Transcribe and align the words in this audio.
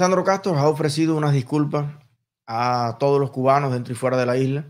Sandro 0.00 0.24
Castro 0.24 0.56
ha 0.56 0.66
ofrecido 0.66 1.14
unas 1.14 1.34
disculpas 1.34 1.84
a 2.46 2.96
todos 2.98 3.20
los 3.20 3.30
cubanos 3.30 3.70
dentro 3.70 3.92
y 3.92 3.96
fuera 3.96 4.16
de 4.16 4.24
la 4.24 4.38
isla. 4.38 4.64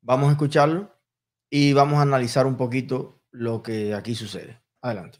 Vamos 0.00 0.30
a 0.30 0.32
escucharlo 0.32 0.96
y 1.50 1.74
vamos 1.74 1.98
a 1.98 2.02
analizar 2.02 2.46
un 2.46 2.56
poquito 2.56 3.20
lo 3.30 3.62
que 3.62 3.92
aquí 3.92 4.14
sucede. 4.14 4.62
Adelante. 4.80 5.18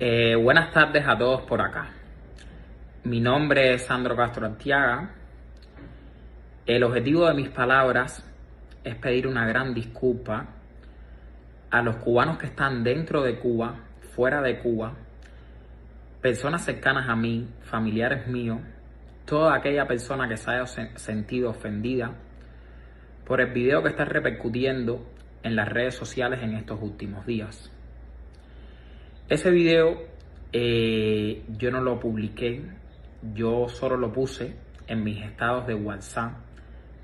Eh, 0.00 0.34
buenas 0.34 0.72
tardes 0.72 1.06
a 1.06 1.16
todos 1.16 1.42
por 1.42 1.60
acá. 1.60 1.92
Mi 3.04 3.20
nombre 3.20 3.74
es 3.74 3.86
Sandro 3.86 4.16
Castro 4.16 4.44
Antiaga. 4.44 5.14
El 6.66 6.82
objetivo 6.82 7.28
de 7.28 7.34
mis 7.34 7.50
palabras 7.50 8.24
es 8.82 8.96
pedir 8.96 9.28
una 9.28 9.46
gran 9.46 9.74
disculpa 9.74 10.48
a 11.70 11.82
los 11.82 11.98
cubanos 11.98 12.36
que 12.38 12.46
están 12.46 12.82
dentro 12.82 13.22
de 13.22 13.38
Cuba, 13.38 13.76
fuera 14.16 14.42
de 14.42 14.58
Cuba, 14.58 15.05
personas 16.26 16.64
cercanas 16.64 17.08
a 17.08 17.14
mí, 17.14 17.46
familiares 17.62 18.26
míos, 18.26 18.58
toda 19.26 19.54
aquella 19.54 19.86
persona 19.86 20.28
que 20.28 20.36
se 20.36 20.50
haya 20.50 20.66
sentido 20.66 21.50
ofendida 21.50 22.16
por 23.24 23.40
el 23.40 23.52
video 23.52 23.80
que 23.80 23.90
está 23.90 24.04
repercutiendo 24.04 25.06
en 25.44 25.54
las 25.54 25.68
redes 25.68 25.94
sociales 25.94 26.42
en 26.42 26.54
estos 26.54 26.82
últimos 26.82 27.24
días. 27.26 27.70
Ese 29.28 29.52
video 29.52 30.02
eh, 30.52 31.44
yo 31.46 31.70
no 31.70 31.80
lo 31.80 32.00
publiqué, 32.00 32.60
yo 33.32 33.68
solo 33.68 33.96
lo 33.96 34.12
puse 34.12 34.56
en 34.88 35.04
mis 35.04 35.22
estados 35.22 35.68
de 35.68 35.74
WhatsApp 35.74 36.32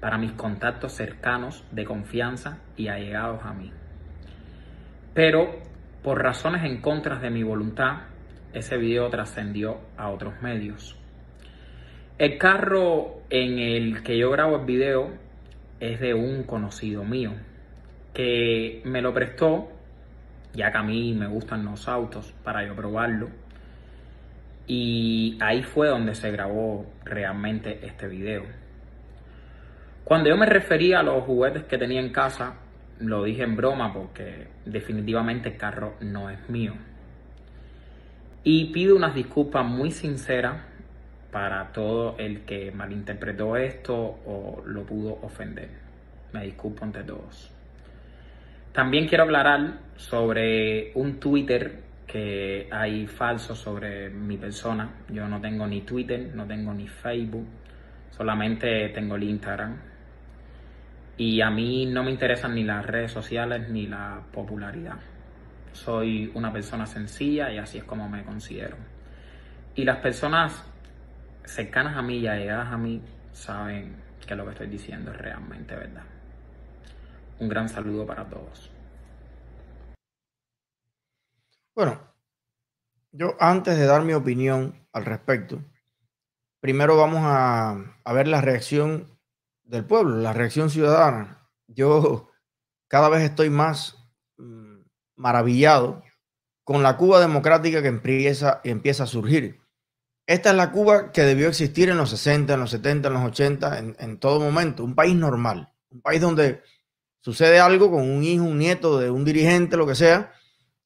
para 0.01 0.19
mis 0.19 0.33
contactos 0.33 0.95
cercanos 0.95 1.63
de 1.71 1.85
confianza 1.85 2.59
y 2.77 2.89
allegados 2.89 3.45
a 3.45 3.53
mí. 3.53 3.71
Pero 5.15 5.61
por 6.03 6.21
razones 6.21 6.65
en 6.65 6.81
contra 6.81 7.21
de 7.21 7.31
mi 7.31 7.45
voluntad, 7.45 8.11
ese 8.53 8.77
video 8.77 9.09
trascendió 9.11 9.79
a 9.97 10.11
otros 10.11 10.41
medios. 10.43 10.97
El 12.19 12.39
carro 12.39 13.23
en 13.31 13.59
el 13.59 14.03
que 14.03 14.19
yo 14.19 14.31
grabo 14.31 14.57
el 14.57 14.67
video 14.67 15.11
es 15.81 15.99
de 16.01 16.15
un 16.15 16.45
conocido 16.45 17.05
mío 17.05 17.33
que 18.15 18.83
me 18.85 19.01
lo 19.01 19.15
prestó, 19.15 19.69
ya 20.53 20.71
que 20.71 20.79
a 20.79 20.83
mí 20.83 21.15
me 21.15 21.27
gustan 21.27 21.65
los 21.65 21.89
autos, 21.89 22.33
para 22.45 22.67
yo 22.67 22.77
probarlo. 22.77 23.31
Y 24.67 25.39
ahí 25.41 25.63
fue 25.63 25.89
donde 25.89 26.15
se 26.15 26.31
grabó 26.31 26.87
realmente 27.05 27.81
este 27.85 28.07
video. 28.07 28.45
Cuando 30.05 30.29
yo 30.29 30.37
me 30.37 30.47
refería 30.47 31.01
a 31.01 31.03
los 31.03 31.25
juguetes 31.25 31.65
que 31.65 31.79
tenía 31.79 32.01
en 32.01 32.13
casa, 32.13 32.55
lo 32.99 33.25
dije 33.25 33.43
en 33.43 33.57
broma 33.57 33.93
porque 33.93 34.49
definitivamente 34.65 35.49
el 35.51 35.57
carro 35.57 35.95
no 36.01 36.31
es 36.31 36.49
mío. 36.49 36.75
Y 38.45 38.73
pido 38.73 38.97
unas 38.97 39.15
disculpas 39.15 39.65
muy 39.65 39.91
sinceras 39.93 40.57
para 41.31 41.73
todo 41.73 42.17
el 42.19 42.41
que 42.41 42.73
malinterpretó 42.73 43.57
esto 43.57 43.95
o 43.97 44.63
lo 44.67 44.85
pudo 44.85 45.19
ofender. 45.23 45.69
Me 46.33 46.45
disculpo 46.45 46.85
ante 46.85 47.03
todos. 47.05 47.51
También 48.73 49.07
quiero 49.07 49.25
aclarar 49.25 49.79
sobre 49.97 50.93
un 50.95 51.21
Twitter 51.21 51.83
que 52.07 52.69
hay 52.71 53.07
falso 53.07 53.55
sobre 53.55 54.11
mi 54.11 54.37
persona. 54.37 54.91
Yo 55.09 55.29
no 55.29 55.41
tengo 55.41 55.67
ni 55.67 55.83
Twitter, 55.83 56.31
no 56.35 56.47
tengo 56.47 56.75
ni 56.75 56.89
Facebook, 56.89 57.47
solamente 58.11 58.89
tengo 58.89 59.17
el 59.17 59.23
Instagram. 59.25 59.77
Y 61.17 61.41
a 61.41 61.51
mí 61.51 61.87
no 61.87 62.03
me 62.03 62.11
interesan 62.11 62.55
ni 62.55 62.65
las 62.65 62.85
redes 62.85 63.13
sociales 63.13 63.69
ni 63.69 63.87
la 63.87 64.23
popularidad. 64.33 64.97
Soy 65.73 66.31
una 66.35 66.53
persona 66.53 66.87
sencilla 66.87 67.51
y 67.53 67.59
así 67.59 67.79
es 67.79 67.85
como 67.85 68.09
me 68.09 68.25
considero. 68.25 68.77
Y 69.75 69.85
las 69.85 69.99
personas 69.99 70.65
cercanas 71.45 71.97
a 71.97 72.03
mí 72.03 72.19
y 72.19 72.27
allegadas 72.27 72.73
a 72.73 72.77
mí 72.77 73.03
saben 73.33 73.97
que 74.27 74.37
lo 74.37 74.45
que 74.45 74.53
estoy 74.53 74.67
diciendo 74.69 75.11
es 75.11 75.19
realmente 75.19 75.75
verdad. 75.75 76.05
Un 77.39 77.49
gran 77.49 77.69
saludo 77.69 78.07
para 78.07 78.29
todos. 78.29 78.71
Bueno, 81.75 82.01
yo 83.11 83.35
antes 83.41 83.79
de 83.79 83.87
dar 83.87 84.03
mi 84.03 84.13
opinión 84.13 84.87
al 84.93 85.07
respecto, 85.07 85.65
primero 86.61 86.97
vamos 86.97 87.21
a, 87.23 87.99
a 88.05 88.13
ver 88.13 88.29
la 88.29 88.43
reacción 88.43 89.19
del 89.65 89.85
pueblo, 89.87 90.17
la 90.17 90.35
reacción 90.35 90.69
ciudadana. 90.69 91.49
Yo 91.67 92.31
cada 92.89 93.09
vez 93.09 93.23
estoy 93.23 93.49
más 93.49 94.02
maravillado 95.17 96.03
con 96.65 96.83
la 96.83 96.97
Cuba 96.97 97.21
democrática 97.21 97.83
que 97.83 97.89
empieza, 97.89 98.61
empieza 98.65 99.05
a 99.05 99.07
surgir. 99.07 99.61
Esta 100.27 100.51
es 100.51 100.57
la 100.57 100.71
Cuba 100.71 101.11
que 101.13 101.23
debió 101.23 101.49
existir 101.49 101.89
en 101.89 101.97
los 101.97 102.11
60, 102.11 102.55
en 102.55 102.61
los 102.61 102.71
70, 102.71 103.09
en 103.09 103.15
los 103.15 103.25
80, 103.25 103.79
en, 103.99 104.19
todo 104.19 104.41
momento. 104.41 104.85
Un 104.85 104.95
país 104.95 105.15
normal. 105.15 105.73
Un 105.91 106.01
país 106.01 106.21
donde 106.21 106.63
sucede 107.21 107.59
algo 107.59 107.91
con 107.91 108.09
un 108.09 108.23
hijo, 108.23 108.45
un 108.45 108.59
nieto 108.59 108.99
de 108.99 109.11
un 109.11 109.25
dirigente, 109.25 109.77
lo 109.77 109.87
que 109.87 109.95
sea, 109.95 110.33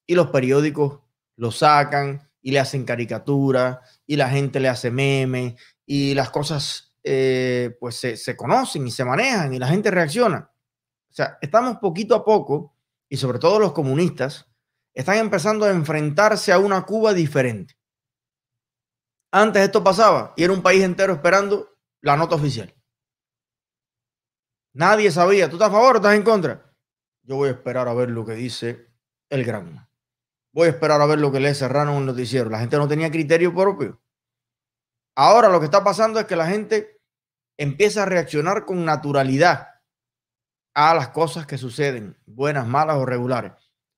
y 0.05 0.15
los 0.15 0.27
periódicos 0.31 0.99
lo 1.35 1.51
sacan 1.51 2.29
y 2.41 2.51
le 2.51 2.59
hacen 2.59 2.85
caricatura 2.85 3.81
y 4.05 4.15
la 4.15 4.29
gente 4.29 4.59
le 4.59 4.69
hace 4.69 4.89
meme 4.89 5.55
y 5.85 6.13
las 6.13 6.29
cosas 6.29 6.95
eh, 7.03 7.75
pues 7.79 7.95
se, 7.95 8.17
se 8.17 8.35
conocen 8.35 8.87
y 8.87 8.91
se 8.91 9.05
manejan 9.05 9.53
y 9.53 9.59
la 9.59 9.67
gente 9.67 9.91
reacciona. 9.91 10.51
O 11.09 11.13
sea, 11.13 11.37
estamos 11.41 11.77
poquito 11.77 12.15
a 12.15 12.25
poco, 12.25 12.75
y 13.09 13.17
sobre 13.17 13.39
todo 13.39 13.59
los 13.59 13.73
comunistas, 13.73 14.47
están 14.93 15.17
empezando 15.17 15.65
a 15.65 15.71
enfrentarse 15.71 16.51
a 16.51 16.59
una 16.59 16.83
Cuba 16.85 17.13
diferente. 17.13 17.77
Antes 19.31 19.63
esto 19.63 19.83
pasaba 19.83 20.33
y 20.35 20.43
era 20.43 20.53
un 20.53 20.63
país 20.63 20.83
entero 20.83 21.13
esperando 21.13 21.77
la 22.01 22.17
nota 22.17 22.35
oficial. 22.35 22.73
Nadie 24.73 25.11
sabía, 25.11 25.49
¿tú 25.49 25.55
estás 25.55 25.69
a 25.69 25.71
favor 25.71 25.95
o 25.95 25.97
estás 25.97 26.15
en 26.15 26.23
contra? 26.23 26.73
Yo 27.23 27.35
voy 27.35 27.49
a 27.49 27.51
esperar 27.53 27.87
a 27.87 27.93
ver 27.93 28.09
lo 28.09 28.25
que 28.25 28.33
dice 28.33 28.91
el 29.29 29.43
Gran. 29.43 29.87
Voy 30.53 30.67
a 30.67 30.71
esperar 30.71 31.01
a 31.01 31.05
ver 31.05 31.19
lo 31.19 31.31
que 31.31 31.39
lee 31.39 31.53
Serrano 31.53 31.97
en 31.97 32.05
noticiero. 32.05 32.49
La 32.49 32.59
gente 32.59 32.77
no 32.77 32.87
tenía 32.87 33.11
criterio 33.11 33.53
propio. 33.53 34.01
Ahora 35.15 35.49
lo 35.49 35.59
que 35.59 35.65
está 35.65 35.83
pasando 35.83 36.19
es 36.19 36.25
que 36.25 36.35
la 36.35 36.47
gente 36.47 37.01
empieza 37.57 38.03
a 38.03 38.05
reaccionar 38.05 38.65
con 38.65 38.85
naturalidad 38.85 39.67
a 40.79 40.93
las 40.93 41.09
cosas 41.09 41.47
que 41.47 41.57
suceden, 41.57 42.15
buenas, 42.27 42.67
malas 42.67 42.97
o 42.97 43.05
regulares. 43.05 43.51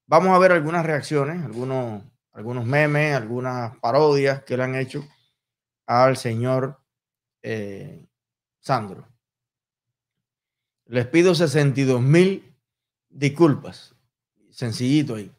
Vamos 0.07 0.29
a 0.29 0.40
ver 0.40 0.53
algunas 0.53 0.85
reacciones, 0.85 1.44
algunos, 1.44 2.01
algunos 2.31 2.66
memes, 2.66 3.13
algunas 3.13 3.75
parodias 3.79 4.45
que 4.45 4.56
le 4.56 4.63
han 4.63 4.75
hecho 4.75 5.06
al 5.85 6.16
señor 6.16 6.79
eh, 7.41 8.07
Sandro. 8.62 9.06
Les 10.85 11.06
pido 11.06 11.35
62 11.35 12.01
mil 12.01 12.56
disculpas. 13.09 13.94
Sencillito 14.50 15.16
ahí. 15.16 15.29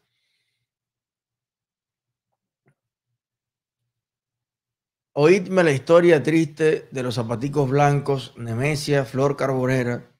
Oídme 5.13 5.63
la 5.63 5.71
historia 5.71 6.21
triste 6.21 6.87
de 6.91 7.01
los 7.01 7.15
zapaticos 7.15 7.67
blancos, 7.67 8.35
Nemesia, 8.37 9.05
Flor 9.05 9.35
Carbonera. 9.35 10.10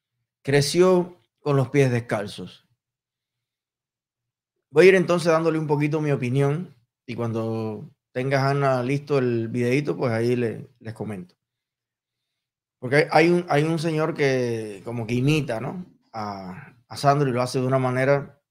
Creció 0.43 1.19
con 1.39 1.55
los 1.55 1.69
pies 1.69 1.91
descalzos. 1.91 2.67
Voy 4.71 4.85
a 4.85 4.89
ir 4.89 4.95
entonces 4.95 5.31
dándole 5.31 5.59
un 5.59 5.67
poquito 5.67 6.01
mi 6.01 6.11
opinión 6.11 6.75
y 7.05 7.15
cuando 7.15 7.89
tengas 8.13 8.43
Ana 8.43 8.81
listo 8.83 9.17
el 9.17 9.49
videito, 9.49 9.97
pues 9.97 10.11
ahí 10.11 10.35
les 10.35 10.93
comento. 10.93 11.35
Porque 12.79 13.07
hay 13.11 13.29
un, 13.29 13.45
hay 13.49 13.63
un 13.63 13.77
señor 13.77 14.15
que 14.15 14.81
como 14.83 15.05
que 15.05 15.13
imita, 15.13 15.59
¿no? 15.59 15.85
A, 16.13 16.75
a 16.87 16.97
Sandro 16.97 17.29
y 17.29 17.33
lo 17.33 17.41
hace 17.41 17.59
de 17.59 17.67
una 17.67 17.77
manera 17.77 18.41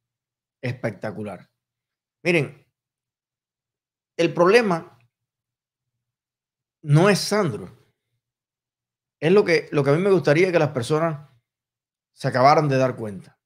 espectacular. 0.62 1.50
Miren, 2.22 2.66
el 4.16 4.34
problema 4.34 4.98
no 6.82 7.08
es 7.08 7.18
Sandro. 7.18 7.76
Es 9.20 9.32
lo 9.32 9.44
que, 9.44 9.68
lo 9.72 9.82
que 9.82 9.90
a 9.90 9.92
mí 9.94 10.02
me 10.02 10.10
gustaría 10.10 10.52
que 10.52 10.58
las 10.58 10.70
personas 10.70 11.29
se 12.12 12.28
acabaran 12.28 12.68
de 12.68 12.76
dar 12.76 12.96
cuenta. 12.96 13.38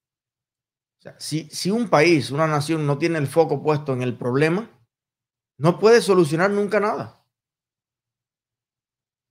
O 0.98 1.02
sea, 1.02 1.16
si, 1.18 1.48
si 1.50 1.70
un 1.70 1.88
país, 1.88 2.30
una 2.30 2.46
nación 2.46 2.86
no 2.86 2.98
tiene 2.98 3.18
el 3.18 3.26
foco 3.26 3.62
puesto 3.62 3.92
en 3.92 4.02
el 4.02 4.16
problema, 4.16 4.70
no 5.58 5.78
puede 5.78 6.00
solucionar 6.00 6.50
nunca 6.50 6.80
nada. 6.80 7.24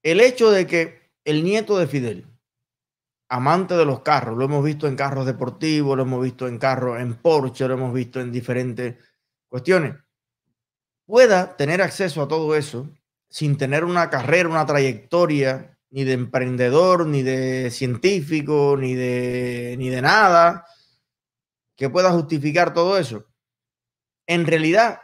El 0.02 0.20
hecho 0.20 0.52
de 0.52 0.68
que 0.68 1.12
el 1.24 1.44
nieto 1.44 1.78
de 1.78 1.88
Fidel, 1.88 2.28
amante 3.30 3.76
de 3.76 3.86
los 3.86 4.02
carros, 4.02 4.38
lo 4.38 4.46
hemos 4.46 4.64
visto 4.64 4.88
en 4.88 4.96
carros 4.96 5.26
deportivos, 5.26 5.98
lo 5.98 6.04
hemos 6.04 6.24
visto 6.24 6.48
en 6.48 6.60
carros 6.60 7.00
en 7.00 7.16
Porsche, 7.16 7.68
lo 7.68 7.74
hemos 7.76 7.94
visto 7.94 8.20
en 8.20 8.32
diferentes 8.32 8.98
cuestiones, 9.48 9.96
pueda 11.06 11.56
tener 11.56 11.82
acceso 11.82 12.22
a 12.22 12.28
todo 12.28 12.56
eso 12.56 12.90
sin 13.30 13.58
tener 13.58 13.84
una 13.84 14.10
carrera, 14.10 14.50
una 14.50 14.66
trayectoria, 14.66 15.73
ni 15.94 16.04
de 16.06 16.14
emprendedor, 16.14 17.06
ni 17.06 17.22
de 17.22 17.70
científico, 17.70 18.76
ni 18.80 18.96
de, 18.96 19.76
ni 19.78 19.90
de 19.90 20.02
nada 20.02 20.66
que 21.78 21.88
pueda 21.88 22.12
justificar 22.12 22.74
todo 22.74 22.98
eso. 22.98 23.28
En 24.26 24.48
realidad, 24.48 25.02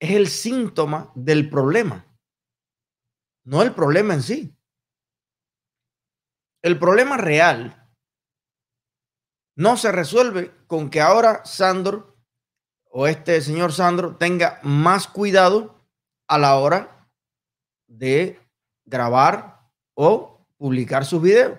es 0.00 0.10
el 0.10 0.26
síntoma 0.26 1.12
del 1.14 1.48
problema. 1.48 2.04
no 3.44 3.62
el 3.62 3.72
problema 3.72 4.14
en 4.14 4.22
sí. 4.24 4.58
El 6.62 6.80
problema 6.80 7.16
real 7.16 7.88
no 9.54 9.76
se 9.76 9.92
resuelve 9.92 10.52
con 10.66 10.90
que 10.90 11.00
ahora 11.00 11.44
Sandro 11.44 12.18
o 12.90 13.06
este 13.06 13.40
señor 13.40 13.72
Sandro 13.72 14.16
tenga 14.16 14.58
más 14.64 15.06
cuidado 15.06 15.88
a 16.26 16.38
la 16.38 16.56
hora 16.56 17.08
de 17.86 18.40
grabar 18.84 19.57
o 20.00 20.46
publicar 20.56 21.04
sus 21.04 21.20
videos. 21.20 21.58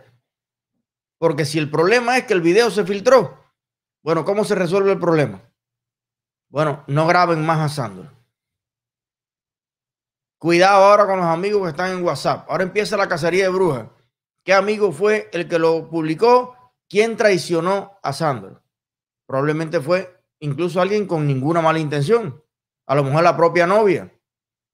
Porque 1.18 1.44
si 1.44 1.60
el 1.60 1.70
problema 1.70 2.18
es 2.18 2.24
que 2.24 2.34
el 2.34 2.40
video 2.40 2.72
se 2.72 2.86
filtró, 2.86 3.38
bueno, 4.02 4.24
¿cómo 4.24 4.46
se 4.46 4.56
resuelve 4.56 4.94
el 4.94 5.00
problema? 5.00 5.42
Bueno, 6.48 6.86
no 6.88 7.06
graben 7.06 7.46
más 7.46 7.60
a 7.60 7.68
Sandro. 7.68 8.10
Cuidado 10.38 10.86
ahora 10.86 11.06
con 11.06 11.18
los 11.18 11.26
amigos 11.26 11.64
que 11.64 11.70
están 11.72 11.92
en 11.92 12.04
WhatsApp. 12.04 12.50
Ahora 12.50 12.64
empieza 12.64 12.96
la 12.96 13.10
cacería 13.10 13.44
de 13.44 13.50
brujas. 13.50 13.88
¿Qué 14.46 14.54
amigo 14.54 14.94
fue 14.94 15.30
el 15.34 15.50
que 15.50 15.60
lo 15.60 15.90
publicó? 15.90 16.56
¿Quién 16.88 17.18
traicionó 17.18 18.00
a 18.02 18.14
Sandro? 18.14 18.64
Probablemente 19.26 19.82
fue 19.82 20.24
incluso 20.40 20.80
alguien 20.80 21.08
con 21.08 21.28
ninguna 21.28 21.60
mala 21.62 21.80
intención. 21.80 22.42
A 22.88 22.96
lo 22.96 23.04
mejor 23.04 23.22
la 23.22 23.36
propia 23.36 23.68
novia. 23.68 24.10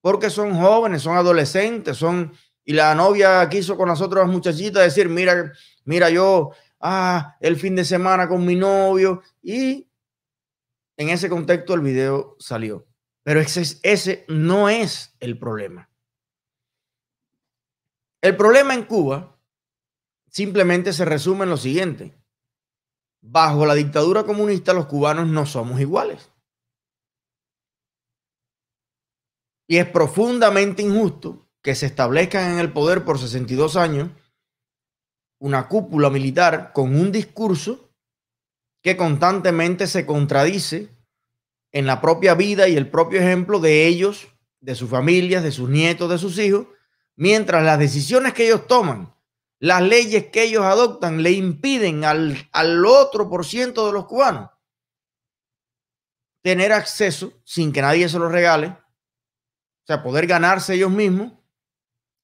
Porque 0.02 0.30
son 0.30 0.56
jóvenes, 0.56 1.02
son 1.02 1.18
adolescentes, 1.18 1.98
son... 1.98 2.32
Y 2.66 2.74
la 2.74 2.96
novia 2.96 3.48
quiso 3.48 3.78
con 3.78 3.88
las 3.88 4.02
otras 4.02 4.28
muchachitas 4.28 4.84
decir, 4.84 5.08
mira, 5.08 5.54
mira, 5.86 6.10
yo, 6.10 6.52
ah, 6.80 7.38
el 7.40 7.58
fin 7.58 7.76
de 7.76 7.86
semana 7.86 8.28
con 8.28 8.44
mi 8.44 8.56
novio. 8.56 9.22
Y 9.44 9.88
en 10.98 11.10
ese 11.10 11.30
contexto 11.30 11.76
el 11.76 11.82
video 11.82 12.36
salió. 12.40 12.88
Pero 13.22 13.40
ese, 13.40 13.80
ese 13.84 14.26
no 14.28 14.68
es 14.68 15.16
el 15.20 15.38
problema. 15.38 15.90
El 18.22 18.36
problema 18.36 18.74
en 18.74 18.86
Cuba 18.86 19.40
simplemente 20.28 20.92
se 20.92 21.06
resume 21.06 21.44
en 21.44 21.52
lo 21.52 21.58
siguiente. 21.58 22.18
Bajo 23.22 23.68
la 23.68 23.76
dictadura 23.76 24.24
comunista 24.24 24.74
los 24.74 24.88
cubanos 24.88 25.28
no 25.28 25.46
somos 25.46 25.80
iguales. 25.80 26.32
Y 29.68 29.78
es 29.78 29.88
profundamente 29.88 30.82
injusto 30.82 31.45
que 31.66 31.74
se 31.74 31.88
establezcan 31.88 32.52
en 32.52 32.60
el 32.60 32.72
poder 32.72 33.04
por 33.04 33.18
62 33.18 33.76
años 33.76 34.12
una 35.40 35.68
cúpula 35.68 36.12
militar 36.12 36.74
con 36.74 36.96
un 36.96 37.12
discurso 37.12 37.90
que 38.84 38.96
constantemente 38.96 39.88
se 39.88 40.06
contradice 40.06 40.96
en 41.72 41.88
la 41.88 42.02
propia 42.02 42.36
vida 42.36 42.68
y 42.68 42.78
el 42.78 42.92
propio 42.92 43.20
ejemplo 43.20 43.60
de 43.60 43.88
ellos, 43.88 44.28
de 44.60 44.76
sus 44.76 44.92
familias, 44.92 45.42
de 45.42 45.52
sus 45.52 45.68
nietos, 45.68 46.08
de 46.08 46.20
sus 46.20 46.38
hijos, 46.38 46.68
mientras 47.16 47.64
las 47.64 47.80
decisiones 47.80 48.34
que 48.34 48.46
ellos 48.46 48.68
toman 48.68 49.16
las 49.58 49.82
leyes 49.82 50.28
que 50.28 50.44
ellos 50.44 50.66
adoptan 50.66 51.24
le 51.24 51.32
impiden 51.32 52.06
al, 52.06 52.48
al 52.52 52.86
otro 52.86 53.28
por 53.28 53.44
ciento 53.44 53.88
de 53.88 53.94
los 53.94 54.06
cubanos 54.06 54.52
tener 56.44 56.72
acceso 56.74 57.34
sin 57.44 57.74
que 57.74 57.82
nadie 57.82 58.08
se 58.08 58.20
lo 58.20 58.30
regale, 58.30 58.68
o 58.68 59.88
sea, 59.88 60.04
poder 60.04 60.28
ganarse 60.28 60.76
ellos 60.76 60.92
mismos 60.92 61.34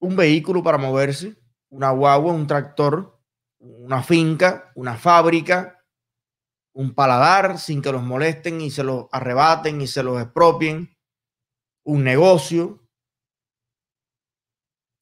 un 0.02 0.16
vehículo 0.16 0.64
para 0.64 0.78
moverse, 0.78 1.38
una 1.70 1.92
guagua, 1.92 2.34
un 2.34 2.48
tractor, 2.48 3.20
una 3.60 4.02
finca, 4.04 4.72
una 4.76 4.98
fábrica, 4.98 5.86
un 6.74 6.94
paladar 6.94 7.60
sin 7.60 7.82
que 7.82 7.92
los 7.92 8.04
molesten 8.04 8.62
y 8.62 8.72
se 8.72 8.84
los 8.84 9.06
arrebaten 9.12 9.80
y 9.80 9.88
se 9.88 10.04
los 10.04 10.22
expropien, 10.22 10.98
un 11.84 12.04
negocio. 12.04 12.80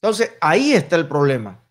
Entonces, 0.02 0.36
ahí 0.42 0.74
está 0.74 0.98
el 0.98 1.08
problema. 1.08 1.66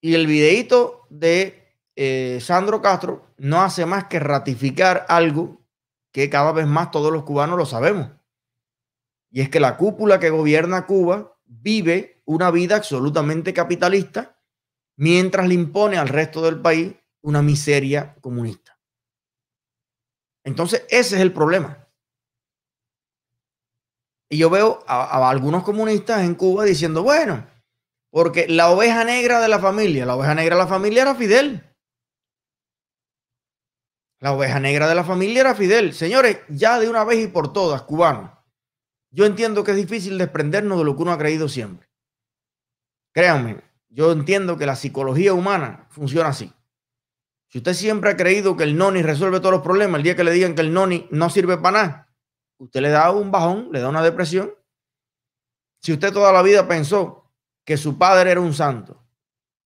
Y 0.00 0.14
el 0.14 0.26
videíto 0.26 1.06
de 1.10 1.78
eh, 1.94 2.38
Sandro 2.40 2.82
Castro 2.82 3.32
no 3.38 3.62
hace 3.62 3.86
más 3.86 4.06
que 4.06 4.18
ratificar 4.18 5.06
algo 5.08 5.64
que 6.12 6.28
cada 6.28 6.52
vez 6.52 6.66
más 6.66 6.90
todos 6.90 7.12
los 7.12 7.22
cubanos 7.22 7.56
lo 7.56 7.66
sabemos. 7.66 8.10
Y 9.30 9.40
es 9.40 9.48
que 9.48 9.60
la 9.60 9.76
cúpula 9.76 10.18
que 10.18 10.30
gobierna 10.30 10.86
Cuba 10.86 11.33
vive 11.46 12.22
una 12.24 12.50
vida 12.50 12.76
absolutamente 12.76 13.52
capitalista 13.52 14.40
mientras 14.96 15.48
le 15.48 15.54
impone 15.54 15.96
al 15.96 16.08
resto 16.08 16.42
del 16.42 16.60
país 16.60 16.94
una 17.22 17.42
miseria 17.42 18.16
comunista. 18.20 18.78
Entonces, 20.44 20.84
ese 20.88 21.16
es 21.16 21.22
el 21.22 21.32
problema. 21.32 21.88
Y 24.28 24.38
yo 24.38 24.50
veo 24.50 24.84
a 24.86 25.30
algunos 25.30 25.62
comunistas 25.62 26.22
en 26.22 26.34
Cuba 26.34 26.64
diciendo, 26.64 27.02
bueno, 27.02 27.46
porque 28.10 28.46
la 28.48 28.70
oveja 28.70 29.04
negra 29.04 29.40
de 29.40 29.48
la 29.48 29.58
familia, 29.58 30.06
la 30.06 30.16
oveja 30.16 30.34
negra 30.34 30.56
de 30.56 30.62
la 30.62 30.68
familia 30.68 31.02
era 31.02 31.14
Fidel. 31.14 31.74
La 34.20 34.32
oveja 34.32 34.60
negra 34.60 34.88
de 34.88 34.94
la 34.94 35.04
familia 35.04 35.40
era 35.40 35.54
Fidel. 35.54 35.92
Señores, 35.92 36.38
ya 36.48 36.78
de 36.78 36.88
una 36.88 37.04
vez 37.04 37.24
y 37.24 37.26
por 37.26 37.52
todas, 37.52 37.82
cubanos, 37.82 38.30
yo 39.14 39.26
entiendo 39.26 39.62
que 39.62 39.70
es 39.70 39.76
difícil 39.76 40.18
desprendernos 40.18 40.76
de 40.76 40.84
lo 40.84 40.96
que 40.96 41.02
uno 41.02 41.12
ha 41.12 41.18
creído 41.18 41.48
siempre. 41.48 41.88
Créanme, 43.12 43.60
yo 43.88 44.10
entiendo 44.10 44.58
que 44.58 44.66
la 44.66 44.74
psicología 44.74 45.32
humana 45.32 45.86
funciona 45.88 46.30
así. 46.30 46.52
Si 47.46 47.58
usted 47.58 47.74
siempre 47.74 48.10
ha 48.10 48.16
creído 48.16 48.56
que 48.56 48.64
el 48.64 48.76
noni 48.76 49.02
resuelve 49.02 49.38
todos 49.38 49.52
los 49.52 49.62
problemas, 49.62 50.00
el 50.00 50.02
día 50.02 50.16
que 50.16 50.24
le 50.24 50.32
digan 50.32 50.56
que 50.56 50.62
el 50.62 50.72
noni 50.72 51.06
no 51.12 51.30
sirve 51.30 51.56
para 51.58 51.82
nada, 51.82 52.14
usted 52.58 52.80
le 52.80 52.88
da 52.88 53.12
un 53.12 53.30
bajón, 53.30 53.68
le 53.70 53.78
da 53.78 53.88
una 53.88 54.02
depresión. 54.02 54.52
Si 55.80 55.92
usted 55.92 56.12
toda 56.12 56.32
la 56.32 56.42
vida 56.42 56.66
pensó 56.66 57.30
que 57.64 57.76
su 57.76 57.96
padre 57.96 58.32
era 58.32 58.40
un 58.40 58.52
santo 58.52 59.00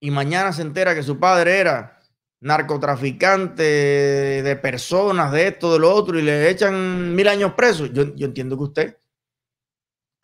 y 0.01 0.11
mañana 0.11 0.53
se 0.53 0.63
entera 0.63 0.93
que 0.93 1.05
su 1.05 1.21
padre 1.21 1.61
era 1.61 2.01
narcotraficante 2.41 3.63
de 3.63 4.57
personas, 4.57 5.31
de 5.31 5.47
esto, 5.47 5.73
de 5.73 5.79
lo 5.79 5.95
otro, 5.95 6.19
y 6.19 6.23
le 6.23 6.51
echan 6.51 7.15
mil 7.15 7.29
años 7.29 7.53
preso, 7.53 7.87
yo, 7.87 8.13
yo 8.17 8.27
entiendo 8.27 8.57
que 8.57 8.65
usted 8.65 8.97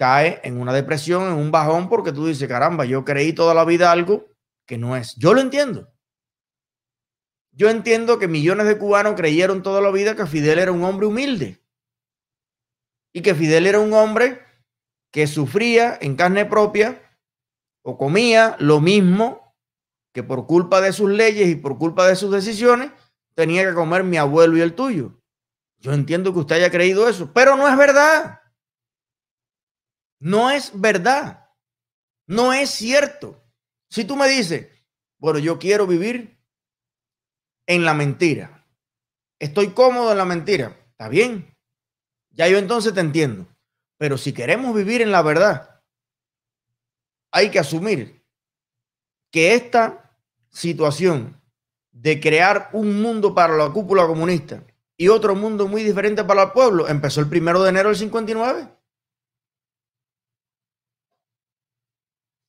cae 0.03 0.41
en 0.43 0.61
una 0.61 0.73
depresión, 0.73 1.29
en 1.29 1.35
un 1.35 1.53
bajón, 1.53 1.89
porque 1.89 2.11
tú 2.11 2.27
dices, 2.27 2.49
caramba, 2.49 2.85
yo 2.85 3.05
creí 3.05 3.33
toda 3.33 3.55
la 3.55 3.65
vida 3.65 3.93
algo 3.93 4.27
que 4.67 4.77
no 4.77 4.97
es. 4.97 5.15
Yo 5.15 5.33
lo 5.33 5.41
entiendo. 5.41 5.93
Yo 7.53 7.71
entiendo 7.71 8.19
que 8.19 8.27
millones 8.27 8.67
de 8.67 8.79
cubanos 8.79 9.15
creyeron 9.15 9.63
toda 9.63 9.81
la 9.81 9.93
vida 9.93 10.17
que 10.17 10.27
Fidel 10.27 10.59
era 10.59 10.73
un 10.73 10.83
hombre 10.83 11.07
humilde 11.07 11.63
y 13.13 13.23
que 13.23 13.37
Fidel 13.37 13.65
era 13.65 13.79
un 13.79 13.93
hombre 13.93 14.43
que 15.13 15.29
sufría 15.29 15.97
en 16.01 16.17
carne 16.17 16.47
propia 16.47 17.01
o 17.85 17.97
comía 17.97 18.57
lo 18.59 18.81
mismo 18.81 19.55
que 20.13 20.25
por 20.25 20.49
culpa 20.49 20.81
de 20.81 20.93
sus 20.93 21.11
leyes 21.11 21.49
y 21.49 21.55
por 21.55 21.79
culpa 21.79 22.09
de 22.09 22.17
sus 22.17 22.33
decisiones 22.33 22.91
tenía 23.37 23.65
que 23.65 23.75
comer 23.75 24.03
mi 24.03 24.17
abuelo 24.17 24.57
y 24.57 24.63
el 24.63 24.75
tuyo. 24.75 25.13
Yo 25.79 25.93
entiendo 25.93 26.33
que 26.33 26.41
usted 26.41 26.57
haya 26.57 26.73
creído 26.73 27.09
eso, 27.09 27.33
pero 27.33 27.57
no 27.57 27.69
es 27.69 27.77
verdad. 27.77 28.42
No 30.23 30.53
es 30.53 30.71
verdad. 30.73 31.51
No 32.29 32.53
es 32.53 32.71
cierto. 32.71 33.45
Si 33.91 34.05
tú 34.05 34.15
me 34.15 34.29
dices, 34.29 34.69
bueno, 35.19 35.41
yo 35.41 35.59
quiero 35.59 35.85
vivir 35.89 36.41
en 37.67 37.85
la 37.85 37.93
mentira. 37.93 38.65
Estoy 39.41 39.71
cómodo 39.71 40.13
en 40.13 40.19
la 40.19 40.25
mentira. 40.25 40.77
Está 40.91 41.09
bien. 41.09 41.53
Ya 42.31 42.47
yo 42.47 42.59
entonces 42.59 42.95
te 42.95 43.01
entiendo. 43.01 43.49
Pero 43.99 44.17
si 44.17 44.33
queremos 44.33 44.73
vivir 44.77 45.03
en 45.03 45.11
la 45.11 45.23
verdad, 45.23 45.83
hay 47.33 47.51
que 47.51 47.59
asumir 47.59 48.25
que 49.33 49.55
esta 49.55 50.17
situación 50.51 51.43
de 51.91 52.21
crear 52.21 52.71
un 52.73 53.03
mundo 53.03 53.35
para 53.35 53.57
la 53.57 53.71
cúpula 53.71 54.07
comunista 54.07 54.63
y 54.97 55.09
otro 55.09 55.35
mundo 55.35 55.67
muy 55.67 55.83
diferente 55.83 56.23
para 56.23 56.45
el 56.45 56.53
pueblo 56.53 56.87
empezó 56.87 57.21
el 57.21 57.29
primero 57.29 57.61
de 57.65 57.71
enero 57.71 57.89
del 57.89 57.99
59. 57.99 58.82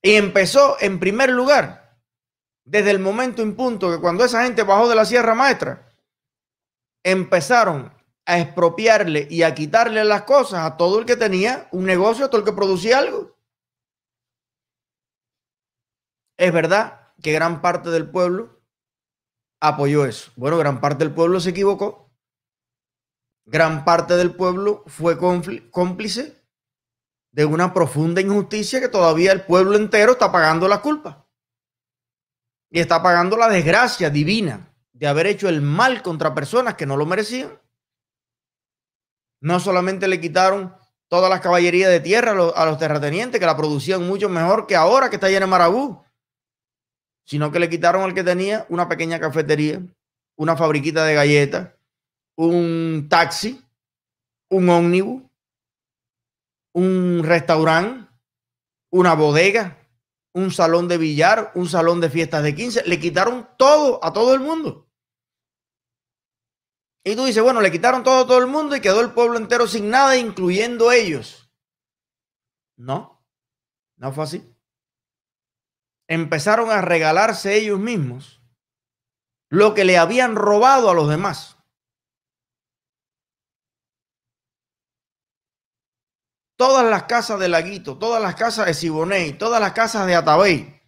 Y 0.04 0.16
empezó 0.16 0.76
en 0.80 1.00
primer 1.00 1.30
lugar 1.30 1.98
desde 2.62 2.90
el 2.90 2.98
momento 2.98 3.40
en 3.40 3.56
punto 3.56 3.90
que 3.90 4.02
cuando 4.02 4.22
esa 4.22 4.44
gente 4.44 4.62
bajó 4.62 4.86
de 4.86 4.94
la 4.94 5.06
Sierra 5.06 5.34
Maestra, 5.34 5.90
empezaron 7.02 7.90
a 8.26 8.38
expropiarle 8.38 9.26
y 9.30 9.44
a 9.44 9.54
quitarle 9.54 10.04
las 10.04 10.24
cosas 10.24 10.60
a 10.60 10.76
todo 10.76 10.98
el 10.98 11.06
que 11.06 11.16
tenía 11.16 11.68
un 11.72 11.86
negocio, 11.86 12.26
a 12.26 12.28
todo 12.28 12.40
el 12.40 12.44
que 12.44 12.52
producía 12.52 12.98
algo. 12.98 13.34
Es 16.36 16.52
verdad 16.52 17.14
que 17.22 17.32
gran 17.32 17.62
parte 17.62 17.88
del 17.88 18.10
pueblo 18.10 18.60
apoyó 19.58 20.04
eso. 20.04 20.32
Bueno, 20.36 20.58
gran 20.58 20.82
parte 20.82 21.04
del 21.04 21.14
pueblo 21.14 21.40
se 21.40 21.50
equivocó. 21.50 22.12
Gran 23.46 23.86
parte 23.86 24.18
del 24.18 24.34
pueblo 24.36 24.84
fue 24.86 25.16
cómplice 25.16 26.43
de 27.34 27.44
una 27.44 27.74
profunda 27.74 28.20
injusticia 28.20 28.80
que 28.80 28.88
todavía 28.88 29.32
el 29.32 29.42
pueblo 29.42 29.76
entero 29.76 30.12
está 30.12 30.30
pagando 30.30 30.68
la 30.68 30.80
culpa. 30.80 31.26
Y 32.70 32.78
está 32.78 33.02
pagando 33.02 33.36
la 33.36 33.48
desgracia 33.48 34.08
divina 34.08 34.72
de 34.92 35.08
haber 35.08 35.26
hecho 35.26 35.48
el 35.48 35.60
mal 35.60 36.00
contra 36.02 36.32
personas 36.32 36.74
que 36.74 36.86
no 36.86 36.96
lo 36.96 37.06
merecían. 37.06 37.58
No 39.40 39.58
solamente 39.58 40.06
le 40.06 40.20
quitaron 40.20 40.76
todas 41.08 41.28
las 41.28 41.40
caballerías 41.40 41.90
de 41.90 41.98
tierra 41.98 42.30
a 42.30 42.66
los, 42.66 42.78
terratenientes 42.78 43.40
que 43.40 43.46
la 43.46 43.56
producían 43.56 44.06
mucho 44.06 44.28
mejor 44.28 44.68
que 44.68 44.76
ahora 44.76 45.10
que 45.10 45.16
está 45.16 45.28
llena 45.28 45.46
de 45.46 45.50
marabú. 45.50 46.04
Sino 47.24 47.50
que 47.50 47.58
le 47.58 47.68
quitaron 47.68 48.04
al 48.04 48.14
que 48.14 48.22
tenía 48.22 48.64
una 48.68 48.88
pequeña 48.88 49.18
cafetería, 49.18 49.82
una 50.36 50.56
fabriquita 50.56 51.04
de 51.04 51.14
galletas, 51.14 51.70
un 52.36 53.08
taxi, 53.10 53.60
un 54.50 54.68
ómnibus, 54.68 55.22
un 56.74 57.22
restaurante, 57.24 58.10
una 58.90 59.14
bodega, 59.14 59.78
un 60.34 60.50
salón 60.50 60.88
de 60.88 60.98
billar, 60.98 61.52
un 61.54 61.68
salón 61.68 62.00
de 62.00 62.10
fiestas 62.10 62.42
de 62.42 62.54
15. 62.54 62.84
Le 62.86 63.00
quitaron 63.00 63.48
todo 63.56 64.04
a 64.04 64.12
todo 64.12 64.34
el 64.34 64.40
mundo. 64.40 64.90
Y 67.04 67.16
tú 67.16 67.24
dices, 67.24 67.42
bueno, 67.42 67.60
le 67.60 67.70
quitaron 67.70 68.02
todo 68.02 68.24
a 68.24 68.26
todo 68.26 68.38
el 68.38 68.46
mundo 68.46 68.74
y 68.74 68.80
quedó 68.80 69.00
el 69.00 69.12
pueblo 69.12 69.38
entero 69.38 69.66
sin 69.66 69.90
nada, 69.90 70.16
incluyendo 70.16 70.90
ellos. 70.90 71.50
No, 72.76 73.24
no 73.96 74.12
fue 74.12 74.24
así. 74.24 74.56
Empezaron 76.08 76.70
a 76.70 76.80
regalarse 76.80 77.56
ellos 77.56 77.78
mismos 77.78 78.42
lo 79.48 79.74
que 79.74 79.84
le 79.84 79.98
habían 79.98 80.34
robado 80.34 80.90
a 80.90 80.94
los 80.94 81.08
demás. 81.08 81.53
Todas 86.56 86.84
las 86.88 87.04
casas 87.04 87.40
de 87.40 87.48
Laguito, 87.48 87.98
todas 87.98 88.22
las 88.22 88.36
casas 88.36 88.66
de 88.66 88.74
Siboney, 88.74 89.32
todas 89.32 89.60
las 89.60 89.72
casas 89.72 90.06
de 90.06 90.14
Atabey, 90.14 90.80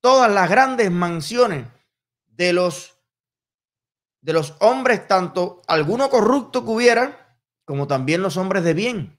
todas 0.00 0.30
las 0.30 0.48
grandes 0.48 0.90
mansiones 0.90 1.66
de 2.26 2.52
los 2.52 2.96
de 4.22 4.32
los 4.32 4.54
hombres, 4.60 5.06
tanto 5.06 5.62
alguno 5.66 6.10
corrupto 6.10 6.64
que 6.64 6.70
hubiera, 6.70 7.38
como 7.64 7.86
también 7.86 8.22
los 8.22 8.36
hombres 8.36 8.64
de 8.64 8.74
bien. 8.74 9.18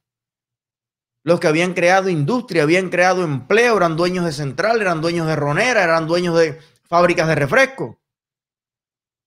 Los 1.24 1.39
que 1.39 1.48
habían 1.48 1.74
creado 1.74 2.10
industria, 2.10 2.63
habían 2.63 2.89
creado 2.89 3.24
empleo, 3.24 3.77
eran 3.77 3.96
dueños 3.96 4.25
de 4.25 4.32
central, 4.32 4.82
eran 4.82 5.01
dueños 5.01 5.27
de 5.27 5.36
ronera, 5.36 5.84
eran 5.84 6.08
dueños 6.08 6.38
de 6.38 6.60
fábricas 6.84 7.27
de 7.27 7.36
refresco. 7.36 8.00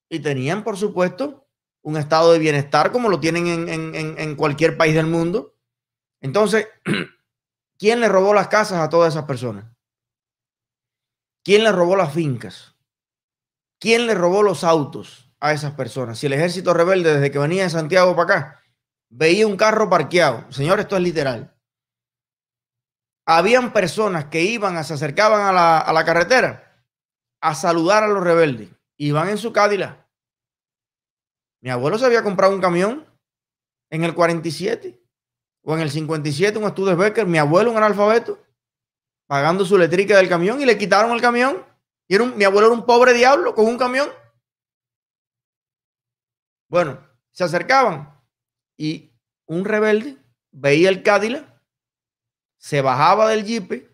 Y 0.08 0.20
tenían, 0.20 0.62
por 0.62 0.76
supuesto, 0.76 1.48
un 1.82 1.96
estado 1.96 2.32
de 2.32 2.38
bienestar 2.38 2.92
como 2.92 3.08
lo 3.08 3.20
tienen 3.20 3.68
en, 3.68 3.94
en 3.94 4.36
cualquier 4.36 4.76
país 4.76 4.94
del 4.94 5.06
mundo. 5.06 5.53
Entonces, 6.24 6.66
¿quién 7.78 8.00
le 8.00 8.08
robó 8.08 8.32
las 8.32 8.48
casas 8.48 8.80
a 8.80 8.88
todas 8.88 9.12
esas 9.14 9.26
personas? 9.26 9.66
¿Quién 11.44 11.62
le 11.62 11.70
robó 11.70 11.94
las 11.94 12.12
fincas? 12.12 12.74
¿Quién 13.78 14.06
le 14.06 14.14
robó 14.14 14.42
los 14.42 14.64
autos? 14.64 15.24
a 15.44 15.52
esas 15.52 15.74
personas. 15.74 16.18
Si 16.18 16.24
el 16.24 16.32
ejército 16.32 16.72
rebelde 16.72 17.12
desde 17.12 17.30
que 17.30 17.38
venía 17.38 17.64
de 17.64 17.70
Santiago 17.70 18.16
para 18.16 18.38
acá 18.38 18.62
veía 19.10 19.46
un 19.46 19.58
carro 19.58 19.90
parqueado, 19.90 20.50
señor, 20.50 20.80
esto 20.80 20.96
es 20.96 21.02
literal. 21.02 21.54
Habían 23.26 23.74
personas 23.74 24.24
que 24.26 24.40
iban, 24.40 24.82
se 24.82 24.94
acercaban 24.94 25.42
a 25.42 25.52
la, 25.52 25.78
a 25.80 25.92
la 25.92 26.04
carretera 26.06 26.82
a 27.42 27.54
saludar 27.54 28.04
a 28.04 28.08
los 28.08 28.24
rebeldes. 28.24 28.70
Iban 28.96 29.28
en 29.28 29.36
su 29.36 29.52
Cadillac. 29.52 30.08
Mi 31.60 31.68
abuelo 31.68 31.98
se 31.98 32.06
había 32.06 32.22
comprado 32.22 32.54
un 32.54 32.62
camión 32.62 33.06
en 33.90 34.04
el 34.04 34.14
47 34.14 35.03
o 35.64 35.75
en 35.75 35.80
el 35.80 35.90
57, 35.90 36.59
un 36.59 36.64
estudio 36.64 36.97
Becker. 36.97 37.26
Mi 37.26 37.38
abuelo, 37.38 37.71
un 37.71 37.78
analfabeto, 37.78 38.38
pagando 39.26 39.64
su 39.64 39.78
letrica 39.78 40.16
del 40.16 40.28
camión 40.28 40.61
y 40.61 40.66
le 40.66 40.78
quitaron 40.78 41.11
el 41.12 41.21
camión. 41.21 41.64
Y 42.06 42.14
era 42.14 42.25
mi 42.26 42.44
abuelo 42.44 42.66
era 42.66 42.76
un 42.76 42.85
pobre 42.85 43.14
diablo 43.14 43.54
con 43.54 43.66
un 43.66 43.78
camión. 43.78 44.09
Bueno, 46.68 46.99
se 47.30 47.44
acercaban 47.44 48.21
y 48.76 49.12
un 49.47 49.64
rebelde 49.64 50.18
veía 50.50 50.88
el 50.88 51.02
Cadillac, 51.02 51.47
se 52.59 52.80
bajaba 52.80 53.28
del 53.28 53.44
jeep, 53.44 53.90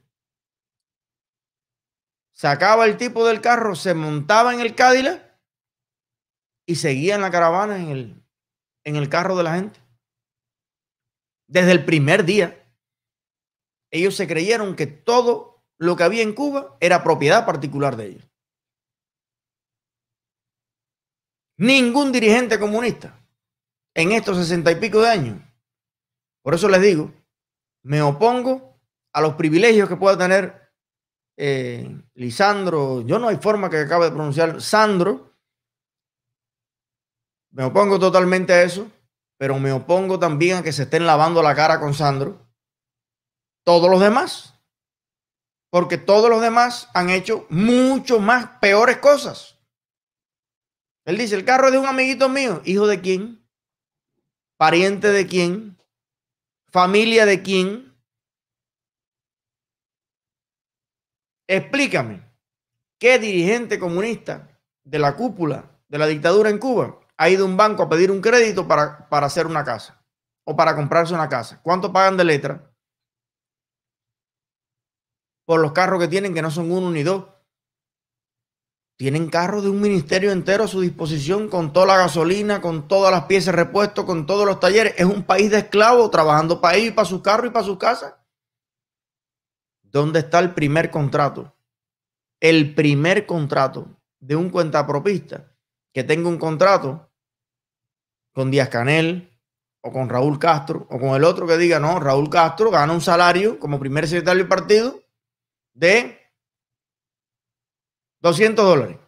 sacaba 2.32 2.86
el 2.86 2.96
tipo 2.96 3.26
del 3.26 3.40
carro, 3.40 3.74
se 3.74 3.94
montaba 3.94 4.54
en 4.54 4.60
el 4.60 4.74
Cadillac 4.74 5.22
y 6.66 6.76
seguía 6.76 7.14
en 7.14 7.20
la 7.20 7.30
caravana 7.30 7.76
en 7.78 7.88
el, 7.88 8.22
en 8.84 8.96
el 8.96 9.08
carro 9.08 9.36
de 9.36 9.42
la 9.44 9.54
gente. 9.54 9.79
Desde 11.50 11.72
el 11.72 11.84
primer 11.84 12.24
día, 12.24 12.64
ellos 13.90 14.14
se 14.14 14.28
creyeron 14.28 14.76
que 14.76 14.86
todo 14.86 15.64
lo 15.78 15.96
que 15.96 16.04
había 16.04 16.22
en 16.22 16.32
Cuba 16.32 16.76
era 16.78 17.02
propiedad 17.02 17.44
particular 17.44 17.96
de 17.96 18.06
ellos. 18.06 18.30
Ningún 21.56 22.12
dirigente 22.12 22.60
comunista 22.60 23.20
en 23.94 24.12
estos 24.12 24.36
sesenta 24.36 24.70
y 24.70 24.76
pico 24.76 25.00
de 25.00 25.10
años. 25.10 25.42
Por 26.42 26.54
eso 26.54 26.68
les 26.68 26.82
digo, 26.82 27.12
me 27.82 28.00
opongo 28.00 28.78
a 29.12 29.20
los 29.20 29.34
privilegios 29.34 29.88
que 29.88 29.96
pueda 29.96 30.16
tener 30.16 30.72
eh, 31.36 32.00
Lisandro. 32.14 33.00
Yo 33.00 33.18
no 33.18 33.26
hay 33.26 33.38
forma 33.38 33.68
que 33.68 33.78
acabe 33.78 34.04
de 34.04 34.12
pronunciar 34.12 34.62
Sandro. 34.62 35.34
Me 37.50 37.64
opongo 37.64 37.98
totalmente 37.98 38.52
a 38.52 38.62
eso, 38.62 38.88
pero 39.40 39.58
me 39.58 39.72
opongo 39.72 40.18
también 40.18 40.58
a 40.58 40.62
que 40.62 40.70
se 40.70 40.82
estén 40.82 41.06
lavando 41.06 41.42
la 41.42 41.54
cara 41.54 41.80
con 41.80 41.94
Sandro. 41.94 42.46
Todos 43.64 43.90
los 43.90 43.98
demás. 43.98 44.60
Porque 45.70 45.96
todos 45.96 46.28
los 46.28 46.42
demás 46.42 46.90
han 46.92 47.08
hecho 47.08 47.46
mucho 47.48 48.20
más 48.20 48.58
peores 48.58 48.98
cosas. 48.98 49.58
Él 51.06 51.16
dice, 51.16 51.36
el 51.36 51.46
carro 51.46 51.68
es 51.68 51.72
de 51.72 51.78
un 51.78 51.86
amiguito 51.86 52.28
mío. 52.28 52.60
¿Hijo 52.66 52.86
de 52.86 53.00
quién? 53.00 53.48
¿Pariente 54.58 55.08
de 55.08 55.26
quién? 55.26 55.82
¿Familia 56.70 57.24
de 57.24 57.40
quién? 57.40 57.98
Explícame, 61.48 62.30
¿qué 62.98 63.18
dirigente 63.18 63.78
comunista 63.78 64.60
de 64.84 64.98
la 64.98 65.16
cúpula 65.16 65.80
de 65.88 65.98
la 65.98 66.06
dictadura 66.06 66.50
en 66.50 66.58
Cuba 66.58 66.99
ha 67.20 67.28
ido 67.28 67.44
a 67.44 67.48
un 67.48 67.56
banco 67.58 67.82
a 67.82 67.88
pedir 67.90 68.10
un 68.10 68.22
crédito 68.22 68.66
para, 68.66 69.06
para 69.10 69.26
hacer 69.26 69.46
una 69.46 69.62
casa 69.62 70.02
o 70.42 70.56
para 70.56 70.74
comprarse 70.74 71.12
una 71.12 71.28
casa? 71.28 71.60
¿Cuánto 71.62 71.92
pagan 71.92 72.16
de 72.16 72.24
letra? 72.24 72.72
Por 75.44 75.60
los 75.60 75.72
carros 75.72 76.00
que 76.00 76.08
tienen, 76.08 76.32
que 76.32 76.40
no 76.40 76.50
son 76.50 76.72
uno 76.72 76.90
ni 76.90 77.02
dos, 77.02 77.26
tienen 78.96 79.28
carros 79.28 79.62
de 79.62 79.68
un 79.68 79.82
ministerio 79.82 80.32
entero 80.32 80.64
a 80.64 80.68
su 80.68 80.80
disposición 80.80 81.50
con 81.50 81.74
toda 81.74 81.88
la 81.88 81.98
gasolina, 81.98 82.62
con 82.62 82.88
todas 82.88 83.12
las 83.12 83.26
piezas 83.26 83.54
repuestos, 83.54 84.06
con 84.06 84.24
todos 84.24 84.46
los 84.46 84.58
talleres. 84.58 84.94
Es 84.96 85.04
un 85.04 85.22
país 85.22 85.50
de 85.50 85.58
esclavos 85.58 86.10
trabajando 86.10 86.62
para 86.62 86.78
ellos 86.78 86.94
para 86.94 87.08
sus 87.08 87.20
carros 87.20 87.48
y 87.48 87.50
para 87.50 87.66
sus 87.66 87.76
casas. 87.76 88.14
¿Dónde 89.82 90.20
está 90.20 90.38
el 90.38 90.54
primer 90.54 90.90
contrato? 90.90 91.54
El 92.40 92.74
primer 92.74 93.26
contrato 93.26 93.88
de 94.20 94.36
un 94.36 94.48
cuentapropista 94.48 95.54
que 95.92 96.02
tenga 96.02 96.30
un 96.30 96.38
contrato 96.38 97.09
con 98.32 98.50
Díaz 98.50 98.68
Canel 98.68 99.38
o 99.82 99.92
con 99.92 100.08
Raúl 100.08 100.38
Castro 100.38 100.86
o 100.90 100.98
con 100.98 101.10
el 101.10 101.24
otro 101.24 101.46
que 101.46 101.56
diga, 101.56 101.80
no, 101.80 101.98
Raúl 102.00 102.28
Castro 102.28 102.70
gana 102.70 102.92
un 102.92 103.00
salario 103.00 103.58
como 103.58 103.80
primer 103.80 104.06
secretario 104.06 104.42
del 104.42 104.48
partido 104.48 105.00
de 105.74 106.18
200 108.20 108.64
dólares. 108.64 108.98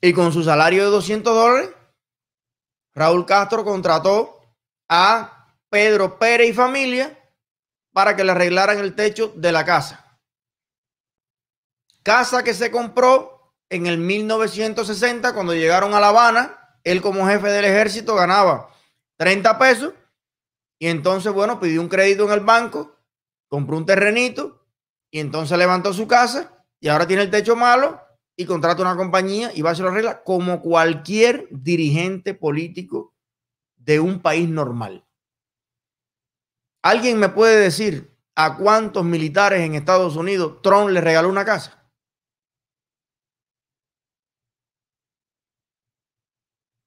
Y 0.00 0.12
con 0.12 0.32
su 0.32 0.42
salario 0.42 0.84
de 0.84 0.90
200 0.90 1.34
dólares, 1.34 1.70
Raúl 2.94 3.24
Castro 3.26 3.64
contrató 3.64 4.40
a 4.88 5.54
Pedro 5.68 6.18
Pérez 6.18 6.50
y 6.50 6.52
familia 6.52 7.18
para 7.92 8.14
que 8.14 8.24
le 8.24 8.32
arreglaran 8.32 8.78
el 8.78 8.94
techo 8.94 9.32
de 9.36 9.52
la 9.52 9.64
casa. 9.64 10.20
Casa 12.02 12.44
que 12.44 12.54
se 12.54 12.70
compró 12.70 13.54
en 13.68 13.86
el 13.86 13.98
1960 13.98 15.34
cuando 15.34 15.54
llegaron 15.54 15.94
a 15.94 16.00
La 16.00 16.08
Habana. 16.08 16.65
Él 16.86 17.02
como 17.02 17.26
jefe 17.26 17.48
del 17.48 17.64
ejército 17.64 18.14
ganaba 18.14 18.70
30 19.16 19.58
pesos 19.58 19.92
y 20.78 20.86
entonces, 20.86 21.32
bueno, 21.32 21.58
pidió 21.58 21.80
un 21.80 21.88
crédito 21.88 22.26
en 22.26 22.30
el 22.30 22.44
banco, 22.44 22.94
compró 23.48 23.76
un 23.76 23.84
terrenito 23.84 24.64
y 25.10 25.18
entonces 25.18 25.58
levantó 25.58 25.92
su 25.92 26.06
casa 26.06 26.64
y 26.78 26.86
ahora 26.86 27.08
tiene 27.08 27.24
el 27.24 27.30
techo 27.30 27.56
malo 27.56 28.00
y 28.36 28.44
contrata 28.44 28.82
una 28.82 28.94
compañía 28.94 29.50
y 29.52 29.62
va 29.62 29.70
a 29.70 29.72
hacer 29.72 29.84
la 29.84 29.90
regla 29.90 30.22
como 30.22 30.62
cualquier 30.62 31.48
dirigente 31.50 32.34
político 32.34 33.12
de 33.74 33.98
un 33.98 34.20
país 34.20 34.48
normal. 34.48 35.04
¿Alguien 36.82 37.18
me 37.18 37.30
puede 37.30 37.58
decir 37.58 38.16
a 38.36 38.56
cuántos 38.56 39.04
militares 39.04 39.60
en 39.62 39.74
Estados 39.74 40.14
Unidos 40.14 40.62
Trump 40.62 40.90
le 40.90 41.00
regaló 41.00 41.30
una 41.30 41.44
casa? 41.44 41.75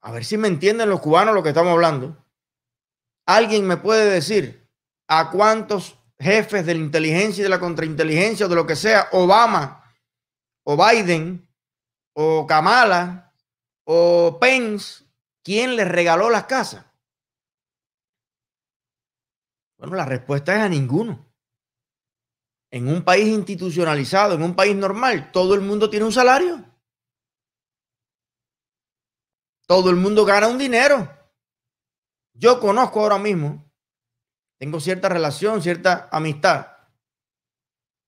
A 0.01 0.11
ver 0.11 0.23
si 0.23 0.37
me 0.37 0.47
entienden 0.47 0.89
los 0.89 1.01
cubanos 1.01 1.35
lo 1.35 1.43
que 1.43 1.49
estamos 1.49 1.71
hablando. 1.71 2.25
¿Alguien 3.25 3.67
me 3.67 3.77
puede 3.77 4.09
decir 4.09 4.67
a 5.07 5.29
cuántos 5.29 5.97
jefes 6.17 6.65
de 6.65 6.73
la 6.73 6.81
inteligencia 6.81 7.41
y 7.41 7.43
de 7.43 7.49
la 7.49 7.59
contrainteligencia 7.59 8.45
o 8.45 8.49
de 8.49 8.55
lo 8.55 8.67
que 8.67 8.75
sea, 8.75 9.09
Obama 9.11 9.83
o 10.63 10.77
Biden 10.77 11.49
o 12.13 12.45
Kamala 12.45 13.33
o 13.85 14.37
Pence, 14.39 15.03
¿quién 15.43 15.75
les 15.75 15.87
regaló 15.87 16.29
las 16.29 16.45
casas? 16.45 16.85
Bueno, 19.77 19.95
la 19.95 20.05
respuesta 20.05 20.55
es 20.55 20.61
a 20.61 20.69
ninguno. 20.69 21.25
En 22.71 22.87
un 22.87 23.03
país 23.03 23.27
institucionalizado, 23.29 24.35
en 24.35 24.43
un 24.43 24.55
país 24.55 24.75
normal, 24.75 25.31
todo 25.31 25.55
el 25.55 25.61
mundo 25.61 25.89
tiene 25.89 26.05
un 26.05 26.11
salario. 26.11 26.68
Todo 29.69 29.91
el 29.91 29.97
mundo 29.97 30.25
gana 30.25 30.47
un 30.47 30.57
dinero. 30.57 31.07
Yo 32.33 32.59
conozco 32.59 33.01
ahora 33.01 33.19
mismo, 33.19 33.71
tengo 34.57 34.79
cierta 34.79 35.09
relación, 35.09 35.61
cierta 35.61 36.09
amistad 36.11 36.65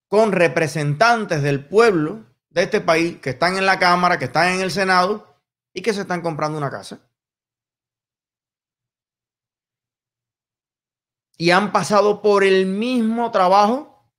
con 0.08 0.32
representantes 0.32 1.44
del 1.44 1.64
pueblo 1.68 2.26
de 2.50 2.64
este 2.64 2.82
país 2.82 3.20
que 3.22 3.30
están 3.30 3.58
en 3.58 3.68
la 3.68 3.78
Cámara, 3.78 4.18
que 4.18 4.26
están 4.26 4.56
en 4.56 4.62
el 4.62 4.72
Senado 4.72 5.40
y 5.72 5.84
que 5.84 5.94
se 5.94 6.02
están 6.02 6.22
comprando 6.24 6.58
una 6.58 6.72
casa. 6.72 7.08
Y 11.38 11.52
han 11.52 11.72
pasado 11.72 12.24
por 12.24 12.44
el 12.44 12.66
mismo 12.66 13.30
trabajo 13.30 14.12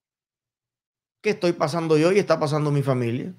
que 1.21 1.31
estoy 1.31 1.51
pasando 1.51 1.97
yo 1.97 2.13
y 2.13 2.19
está 2.19 2.39
pasando 2.39 2.71
mi 2.71 2.83
familia. 2.83 3.35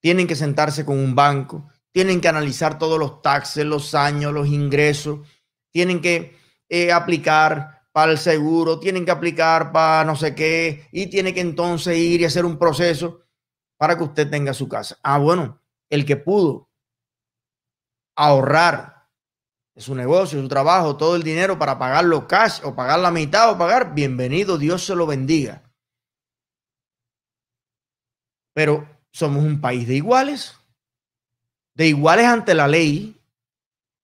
Tienen 0.00 0.26
que 0.26 0.34
sentarse 0.34 0.84
con 0.84 0.98
un 0.98 1.14
banco, 1.14 1.70
tienen 1.92 2.20
que 2.20 2.28
analizar 2.28 2.78
todos 2.78 2.98
los 2.98 3.22
taxes, 3.22 3.64
los 3.64 3.94
años, 3.94 4.32
los 4.32 4.48
ingresos, 4.48 5.26
tienen 5.72 6.00
que 6.00 6.36
eh, 6.68 6.92
aplicar 6.92 7.82
para 7.92 8.12
el 8.12 8.18
seguro, 8.18 8.78
tienen 8.78 9.04
que 9.04 9.10
aplicar 9.10 9.72
para 9.72 10.04
no 10.04 10.14
sé 10.14 10.34
qué, 10.34 10.86
y 10.92 11.08
tiene 11.08 11.34
que 11.34 11.40
entonces 11.40 11.96
ir 11.96 12.20
y 12.20 12.24
hacer 12.24 12.44
un 12.44 12.58
proceso 12.58 13.22
para 13.76 13.96
que 13.96 14.04
usted 14.04 14.30
tenga 14.30 14.52
su 14.54 14.68
casa. 14.68 14.98
Ah, 15.02 15.18
bueno, 15.18 15.60
el 15.90 16.04
que 16.04 16.16
pudo 16.16 16.70
ahorrar 18.16 18.98
su 19.76 19.94
negocio, 19.94 20.40
su 20.40 20.48
trabajo, 20.48 20.96
todo 20.96 21.14
el 21.14 21.22
dinero 21.22 21.58
para 21.58 21.78
pagarlo 21.78 22.26
cash 22.26 22.60
o 22.64 22.74
pagar 22.74 22.98
la 22.98 23.12
mitad 23.12 23.50
o 23.52 23.58
pagar, 23.58 23.94
bienvenido, 23.94 24.58
Dios 24.58 24.84
se 24.84 24.94
lo 24.96 25.06
bendiga. 25.06 25.62
Pero 28.52 28.88
somos 29.12 29.44
un 29.44 29.60
país 29.60 29.86
de 29.86 29.94
iguales, 29.94 30.57
de 31.78 31.86
iguales 31.86 32.26
ante 32.26 32.54
la 32.54 32.68
ley. 32.68 33.18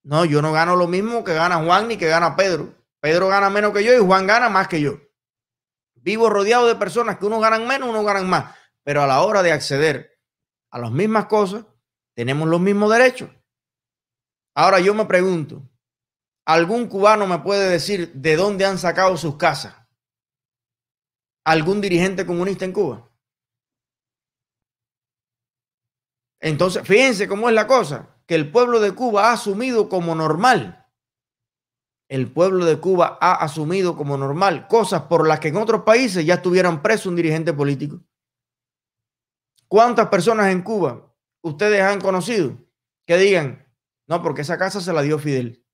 No, 0.02 0.24
yo 0.24 0.40
no 0.40 0.50
gano 0.52 0.76
lo 0.76 0.86
mismo 0.86 1.24
que 1.24 1.34
gana 1.34 1.62
Juan 1.62 1.88
ni 1.88 1.98
que 1.98 2.06
gana 2.06 2.36
Pedro. 2.36 2.74
Pedro 3.00 3.28
gana 3.28 3.50
menos 3.50 3.74
que 3.74 3.84
yo 3.84 3.92
y 3.92 3.98
Juan 3.98 4.26
gana 4.26 4.48
más 4.48 4.68
que 4.68 4.80
yo. 4.80 4.98
Vivo 5.96 6.30
rodeado 6.30 6.66
de 6.66 6.76
personas 6.76 7.18
que 7.18 7.26
uno 7.26 7.38
ganan 7.40 7.66
menos, 7.66 7.90
uno 7.90 8.02
ganan 8.02 8.28
más 8.30 8.54
pero 8.84 9.02
a 9.02 9.06
la 9.06 9.22
hora 9.22 9.42
de 9.42 9.50
acceder 9.50 10.20
a 10.70 10.78
las 10.78 10.92
mismas 10.92 11.26
cosas, 11.26 11.64
tenemos 12.14 12.48
los 12.48 12.60
mismos 12.60 12.92
derechos. 12.92 13.30
Ahora 14.54 14.78
yo 14.78 14.94
me 14.94 15.06
pregunto, 15.06 15.68
¿algún 16.44 16.86
cubano 16.86 17.26
me 17.26 17.38
puede 17.38 17.68
decir 17.68 18.12
de 18.12 18.36
dónde 18.36 18.66
han 18.66 18.78
sacado 18.78 19.16
sus 19.16 19.36
casas? 19.36 19.74
¿Algún 21.44 21.80
dirigente 21.80 22.26
comunista 22.26 22.64
en 22.64 22.72
Cuba? 22.72 23.10
Entonces, 26.44 26.86
fíjense 26.86 27.26
cómo 27.26 27.48
es 27.48 27.54
la 27.54 27.66
cosa, 27.66 28.14
que 28.26 28.34
el 28.34 28.52
pueblo 28.52 28.78
de 28.78 28.92
Cuba 28.92 29.30
ha 29.30 29.32
asumido 29.32 29.88
como 29.88 30.14
normal. 30.14 30.86
El 32.06 32.30
pueblo 32.30 32.66
de 32.66 32.78
Cuba 32.78 33.16
ha 33.18 33.36
asumido 33.36 33.96
como 33.96 34.18
normal 34.18 34.68
cosas 34.68 35.04
por 35.04 35.26
las 35.26 35.40
que 35.40 35.48
en 35.48 35.56
otros 35.56 35.84
países 35.84 36.26
ya 36.26 36.34
estuvieran 36.34 36.82
preso 36.82 37.08
un 37.08 37.16
dirigente 37.16 37.54
político. 37.54 38.04
¿Cuántas 39.68 40.08
personas 40.08 40.52
en 40.52 40.60
Cuba 40.60 41.16
ustedes 41.40 41.80
han 41.80 42.02
conocido 42.02 42.58
que 43.06 43.16
digan, 43.16 43.66
no, 44.06 44.22
porque 44.22 44.42
esa 44.42 44.58
casa 44.58 44.82
se 44.82 44.92
la 44.92 45.00
dio 45.00 45.18
Fidel? 45.18 45.64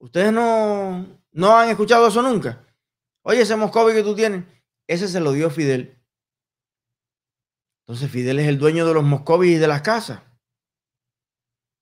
Ustedes 0.00 0.32
no, 0.32 1.22
no 1.30 1.56
han 1.56 1.68
escuchado 1.68 2.08
eso 2.08 2.22
nunca. 2.22 2.66
Oye, 3.22 3.42
ese 3.42 3.54
Moscovi 3.54 3.92
que 3.92 4.02
tú 4.02 4.16
tienes, 4.16 4.44
ese 4.88 5.06
se 5.06 5.20
lo 5.20 5.30
dio 5.30 5.48
Fidel. 5.48 5.95
Entonces 7.86 8.10
Fidel 8.10 8.40
es 8.40 8.48
el 8.48 8.58
dueño 8.58 8.84
de 8.84 8.94
los 8.94 9.04
Moscovis 9.04 9.52
y 9.52 9.58
de 9.58 9.68
las 9.68 9.82
casas. 9.82 10.20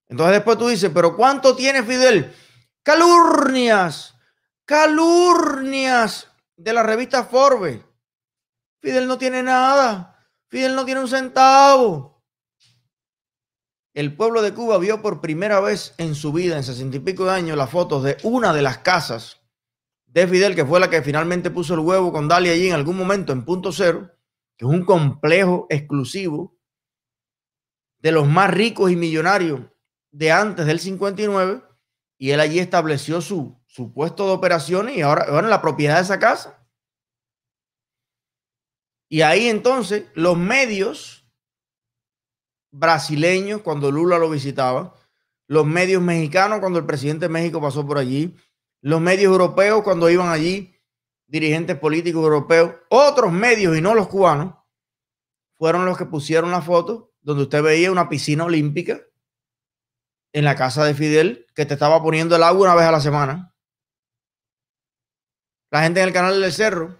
Entonces 0.07 0.35
después 0.35 0.59
tú 0.59 0.69
dices, 0.69 0.90
pero 0.93 1.17
¿cuánto 1.17 1.57
tiene 1.57 1.83
Fidel? 1.83 2.35
Calurnias, 2.83 4.14
calurnias 4.67 6.29
de 6.57 6.73
la 6.75 6.83
revista 6.83 7.25
Forbes. 7.25 7.81
Fidel 8.81 9.07
no 9.07 9.17
tiene 9.17 9.43
nada. 9.43 10.29
Fidel 10.49 10.75
no 10.75 10.85
tiene 10.85 11.01
un 11.01 11.09
centavo. 11.09 12.23
El 13.95 14.14
pueblo 14.14 14.43
de 14.43 14.53
Cuba 14.53 14.77
vio 14.77 15.01
por 15.01 15.23
primera 15.23 15.61
vez 15.61 15.95
en 15.97 16.14
su 16.14 16.33
vida, 16.33 16.57
en 16.57 16.64
sesenta 16.64 16.99
y 16.99 17.01
pico 17.01 17.25
de 17.25 17.31
años, 17.31 17.57
las 17.57 17.71
fotos 17.71 18.03
de 18.03 18.19
una 18.25 18.53
de 18.53 18.61
las 18.61 18.79
casas 18.79 19.40
de 20.07 20.29
Fidel, 20.29 20.55
que 20.55 20.67
fue 20.67 20.81
la 20.81 20.90
que 20.90 21.01
finalmente 21.01 21.51
puso 21.51 21.75
el 21.75 21.81
huevo 21.81 22.12
con 22.12 22.29
Dalia 22.29 22.53
allí 22.53 22.69
en 22.69 22.75
algún 22.75 22.97
momento 22.97 23.33
en 23.33 23.45
punto 23.45 23.73
cero, 23.73 24.13
que 24.57 24.64
es 24.64 24.71
un 24.71 24.85
complejo 24.85 25.67
exclusivo 25.71 26.57
de 27.99 28.12
los 28.12 28.29
más 28.29 28.51
ricos 28.51 28.90
y 28.90 28.97
millonarios 28.97 29.61
de 30.11 30.31
antes 30.31 30.67
del 30.67 30.79
59, 30.79 31.62
y 32.19 32.31
él 32.31 32.40
allí 32.40 32.59
estableció 32.59 33.21
su, 33.21 33.61
su 33.67 33.93
puesto 33.93 34.27
de 34.27 34.33
operaciones 34.33 34.97
y 34.97 35.03
ahora, 35.03 35.31
bueno, 35.31 35.49
la 35.49 35.61
propiedad 35.61 35.97
de 35.97 36.03
esa 36.03 36.19
casa. 36.19 36.64
Y 39.09 39.23
ahí 39.23 39.49
entonces 39.49 40.07
los 40.14 40.37
medios 40.37 41.27
brasileños, 42.71 43.62
cuando 43.62 43.90
Lula 43.90 44.19
lo 44.19 44.31
visitaba, 44.31 44.95
los 45.47 45.67
medios 45.67 46.03
mexicanos, 46.03 46.61
cuando 46.61 46.79
el 46.79 46.87
presidente 46.87 47.27
de 47.27 47.33
México 47.33 47.61
pasó 47.61 47.87
por 47.87 47.99
allí, 47.99 48.37
los 48.81 49.01
medios 49.01 49.33
europeos, 49.33 49.83
cuando 49.83 50.11
iban 50.11 50.29
allí, 50.29 50.74
dirigentes 51.35 51.77
políticos 51.77 52.23
europeos, 52.23 52.77
otros 52.90 53.33
medios 53.33 53.77
y 53.77 53.81
no 53.81 53.92
los 53.92 54.07
cubanos, 54.07 54.55
fueron 55.55 55.85
los 55.85 55.99
que 55.99 56.07
pusieron 56.07 56.53
la 56.53 56.62
foto 56.62 57.12
donde 57.23 57.42
usted 57.42 57.61
veía 57.61 57.90
una 57.90 58.09
piscina 58.09 58.44
olímpica 58.44 59.01
en 60.33 60.44
la 60.44 60.55
casa 60.55 60.85
de 60.85 60.94
Fidel 60.94 61.49
que 61.57 61.66
te 61.66 61.75
estaba 61.75 62.01
poniendo 62.01 62.37
el 62.37 62.42
agua 62.44 62.68
una 62.68 62.77
vez 62.77 62.87
a 62.87 62.92
la 62.92 63.01
semana. 63.01 63.53
La 65.73 65.83
gente 65.83 66.01
en 66.01 66.07
el 66.07 66.14
canal 66.14 66.40
del 66.40 66.53
cerro 66.53 66.97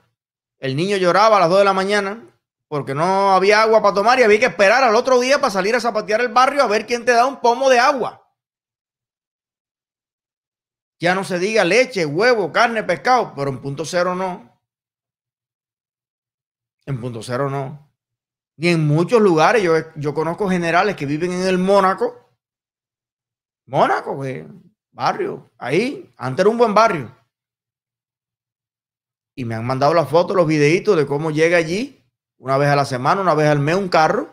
el 0.59 0.75
niño 0.75 0.97
lloraba 0.97 1.37
a 1.37 1.40
las 1.40 1.49
2 1.51 1.61
de 1.61 1.64
la 1.64 1.73
mañana 1.73 2.27
porque 2.66 2.92
no 2.92 3.35
había 3.35 3.62
agua 3.62 3.83
para 3.83 3.94
tomar 3.94 4.18
y 4.18 4.25
había 4.25 4.40
que 4.40 4.47
esperar 4.47 4.83
al 4.83 4.97
otro 4.97 5.20
día 5.20 5.38
para 5.38 5.53
salir 5.53 5.77
a 5.77 5.81
zapatear 5.81 6.20
el 6.20 6.31
barrio 6.31 6.64
a 6.64 6.66
ver 6.66 6.87
quién 6.87 7.05
te 7.05 7.12
da 7.12 7.25
un 7.25 7.40
pomo 7.40 7.70
de 7.70 7.79
agua. 7.79 8.24
Ya 10.99 11.15
no 11.15 11.25
se 11.25 11.39
diga 11.39 11.65
leche, 11.65 12.07
huevo, 12.07 12.53
carne, 12.53 12.83
pescado, 12.83 13.33
pero 13.35 13.51
en 13.51 13.61
punto 13.61 13.85
cero 13.85 14.15
no. 14.15 14.61
En 16.87 17.01
punto 17.01 17.23
cero 17.23 17.51
no. 17.51 17.93
Y 18.57 18.69
en 18.69 18.87
muchos 18.87 19.21
lugares, 19.21 19.63
yo, 19.63 19.75
yo 19.97 20.15
conozco 20.15 20.49
generales 20.49 20.97
que 20.97 21.07
viven 21.07 21.33
en 21.33 21.47
el 21.47 21.59
Mónaco. 21.59 22.31
Mónaco, 23.67 24.21
barrio. 24.93 25.51
Ahí, 25.59 26.13
antes 26.17 26.43
era 26.43 26.51
un 26.51 26.59
buen 26.59 26.75
barrio 26.75 27.25
y 29.35 29.45
me 29.45 29.55
han 29.55 29.67
mandado 29.67 29.95
las 29.95 30.09
fotos, 30.09 30.37
los 30.37 30.47
videitos 30.47 30.97
de 30.97 31.07
cómo 31.07 31.31
llega 31.31 31.57
allí 31.57 32.05
una 32.39 32.57
vez 32.57 32.69
a 32.69 32.77
la 32.77 32.85
semana, 32.85 33.21
una 33.21 33.35
vez 33.35 33.49
al 33.49 33.59
mes 33.59 33.75
un 33.75 33.89
carro, 33.89 34.31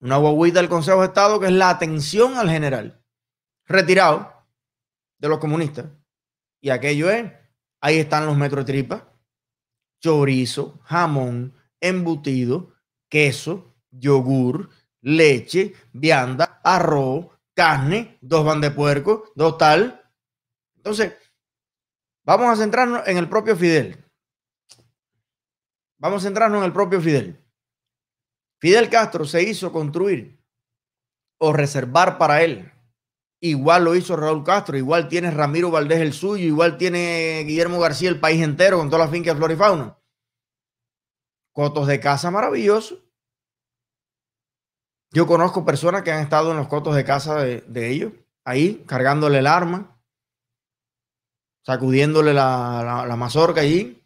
una 0.00 0.16
guaguita 0.16 0.60
del 0.60 0.68
Consejo 0.68 1.00
de 1.00 1.06
Estado 1.06 1.40
que 1.40 1.46
es 1.46 1.52
la 1.52 1.70
atención 1.70 2.36
al 2.36 2.50
general 2.50 3.02
retirado 3.66 4.33
de 5.24 5.30
los 5.30 5.38
comunistas. 5.38 5.86
Y 6.60 6.68
aquello 6.68 7.08
es, 7.08 7.32
ahí 7.80 7.98
están 7.98 8.26
los 8.26 8.36
metros 8.36 8.66
de 8.66 8.72
tripa, 8.72 9.10
chorizo, 9.98 10.78
jamón, 10.82 11.54
embutido, 11.80 12.74
queso, 13.08 13.74
yogur, 13.90 14.68
leche, 15.00 15.74
vianda, 15.94 16.60
arroz, 16.62 17.28
carne, 17.54 18.18
dos 18.20 18.44
van 18.44 18.60
de 18.60 18.70
puerco, 18.70 19.32
dos 19.34 19.56
tal. 19.56 20.10
Entonces, 20.76 21.14
vamos 22.22 22.50
a 22.50 22.62
centrarnos 22.62 23.08
en 23.08 23.16
el 23.16 23.26
propio 23.26 23.56
Fidel. 23.56 24.04
Vamos 25.96 26.22
a 26.22 26.26
centrarnos 26.26 26.58
en 26.58 26.66
el 26.66 26.72
propio 26.74 27.00
Fidel. 27.00 27.42
Fidel 28.60 28.90
Castro 28.90 29.24
se 29.24 29.42
hizo 29.42 29.72
construir 29.72 30.38
o 31.38 31.54
reservar 31.54 32.18
para 32.18 32.42
él. 32.42 32.73
Igual 33.44 33.84
lo 33.84 33.94
hizo 33.94 34.16
Raúl 34.16 34.42
Castro, 34.42 34.78
igual 34.78 35.06
tiene 35.06 35.30
Ramiro 35.30 35.70
Valdés 35.70 36.00
el 36.00 36.14
suyo, 36.14 36.46
igual 36.46 36.78
tiene 36.78 37.44
Guillermo 37.46 37.78
García 37.78 38.08
el 38.08 38.18
país 38.18 38.40
entero 38.40 38.78
con 38.78 38.88
toda 38.88 39.04
la 39.04 39.10
finca 39.10 39.32
de 39.32 39.36
flora 39.36 39.52
y 39.52 39.56
fauna. 39.58 39.98
Cotos 41.52 41.86
de 41.86 42.00
casa 42.00 42.30
maravillosos. 42.30 43.04
Yo 45.12 45.26
conozco 45.26 45.62
personas 45.62 46.02
que 46.02 46.10
han 46.10 46.22
estado 46.22 46.52
en 46.52 46.56
los 46.56 46.68
cotos 46.68 46.96
de 46.96 47.04
casa 47.04 47.36
de, 47.42 47.90
ellos, 47.90 48.14
ahí, 48.46 48.82
cargándole 48.86 49.40
el 49.40 49.46
arma, 49.46 50.02
sacudiéndole 51.66 52.32
la, 52.32 53.04
la 53.06 53.16
mazorca 53.16 53.60
allí, 53.60 54.02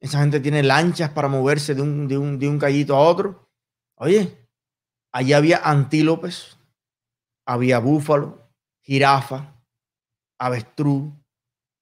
esa 0.00 0.20
gente 0.20 0.40
tiene 0.40 0.62
lanchas 0.62 1.10
para 1.10 1.28
moverse 1.28 1.74
de 1.74 1.82
un, 1.82 2.08
de 2.08 2.16
un, 2.16 2.38
de 2.38 2.48
un 2.48 2.58
callito 2.58 2.96
a 2.96 3.00
otro. 3.00 3.50
Oye, 3.98 4.48
allí 5.12 5.34
había 5.34 5.58
antílopes, 5.58 6.56
había 7.46 7.78
búfalo, 7.78 8.50
jirafa, 8.82 9.54
avestruz, 10.38 11.12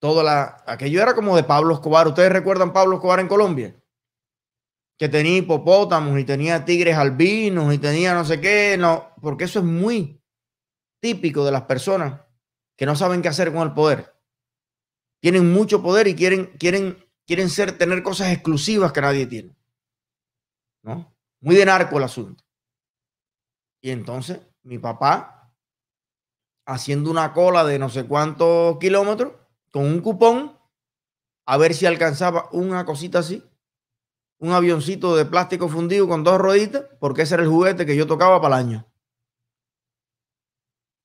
Toda 0.01 0.23
la, 0.23 0.63
aquello 0.65 0.99
era 0.99 1.13
como 1.13 1.35
de 1.35 1.43
Pablo 1.43 1.75
Escobar. 1.75 2.07
¿Ustedes 2.07 2.31
recuerdan 2.31 2.73
Pablo 2.73 2.95
Escobar 2.95 3.19
en 3.19 3.27
Colombia? 3.27 3.79
Que 4.97 5.07
tenía 5.07 5.37
hipopótamos 5.37 6.19
y 6.19 6.23
tenía 6.23 6.65
tigres 6.65 6.97
albinos 6.97 7.71
y 7.71 7.77
tenía 7.77 8.15
no 8.15 8.25
sé 8.25 8.41
qué, 8.41 8.77
no, 8.79 9.13
porque 9.21 9.43
eso 9.43 9.59
es 9.59 9.65
muy 9.65 10.19
típico 10.99 11.45
de 11.45 11.51
las 11.51 11.63
personas 11.63 12.19
que 12.75 12.87
no 12.87 12.95
saben 12.95 13.21
qué 13.21 13.27
hacer 13.27 13.53
con 13.53 13.61
el 13.61 13.75
poder. 13.75 14.11
Tienen 15.21 15.53
mucho 15.53 15.83
poder 15.83 16.07
y 16.07 16.15
quieren, 16.15 16.47
quieren, 16.57 17.05
quieren 17.27 17.51
ser, 17.51 17.77
tener 17.77 18.01
cosas 18.01 18.33
exclusivas 18.33 18.91
que 18.91 19.01
nadie 19.01 19.27
tiene. 19.27 19.55
¿No? 20.81 21.15
Muy 21.41 21.55
de 21.55 21.65
narco 21.65 21.99
el 21.99 22.05
asunto. 22.05 22.43
Y 23.81 23.91
entonces 23.91 24.39
mi 24.63 24.79
papá, 24.79 25.40
haciendo 26.65 27.09
una 27.11 27.33
cola 27.33 27.63
de 27.63 27.79
no 27.79 27.89
sé 27.89 28.05
cuántos 28.05 28.77
kilómetros, 28.79 29.33
con 29.71 29.85
un 29.85 30.01
cupón, 30.01 30.59
a 31.45 31.57
ver 31.57 31.73
si 31.73 31.85
alcanzaba 31.85 32.49
una 32.51 32.85
cosita 32.85 33.19
así, 33.19 33.43
un 34.39 34.51
avioncito 34.51 35.15
de 35.15 35.25
plástico 35.25 35.69
fundido 35.69 36.07
con 36.07 36.23
dos 36.23 36.39
rueditas, 36.39 36.85
porque 36.99 37.23
ese 37.23 37.35
era 37.35 37.43
el 37.43 37.49
juguete 37.49 37.85
que 37.85 37.95
yo 37.95 38.07
tocaba 38.07 38.41
para 38.41 38.59
el 38.59 38.65
año. 38.65 38.91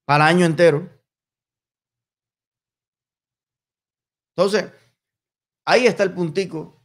Para 0.04 0.30
el 0.30 0.36
año 0.36 0.46
entero. 0.46 0.88
Entonces, 4.36 4.72
ahí 5.64 5.86
está 5.86 6.02
el 6.02 6.14
puntico 6.14 6.82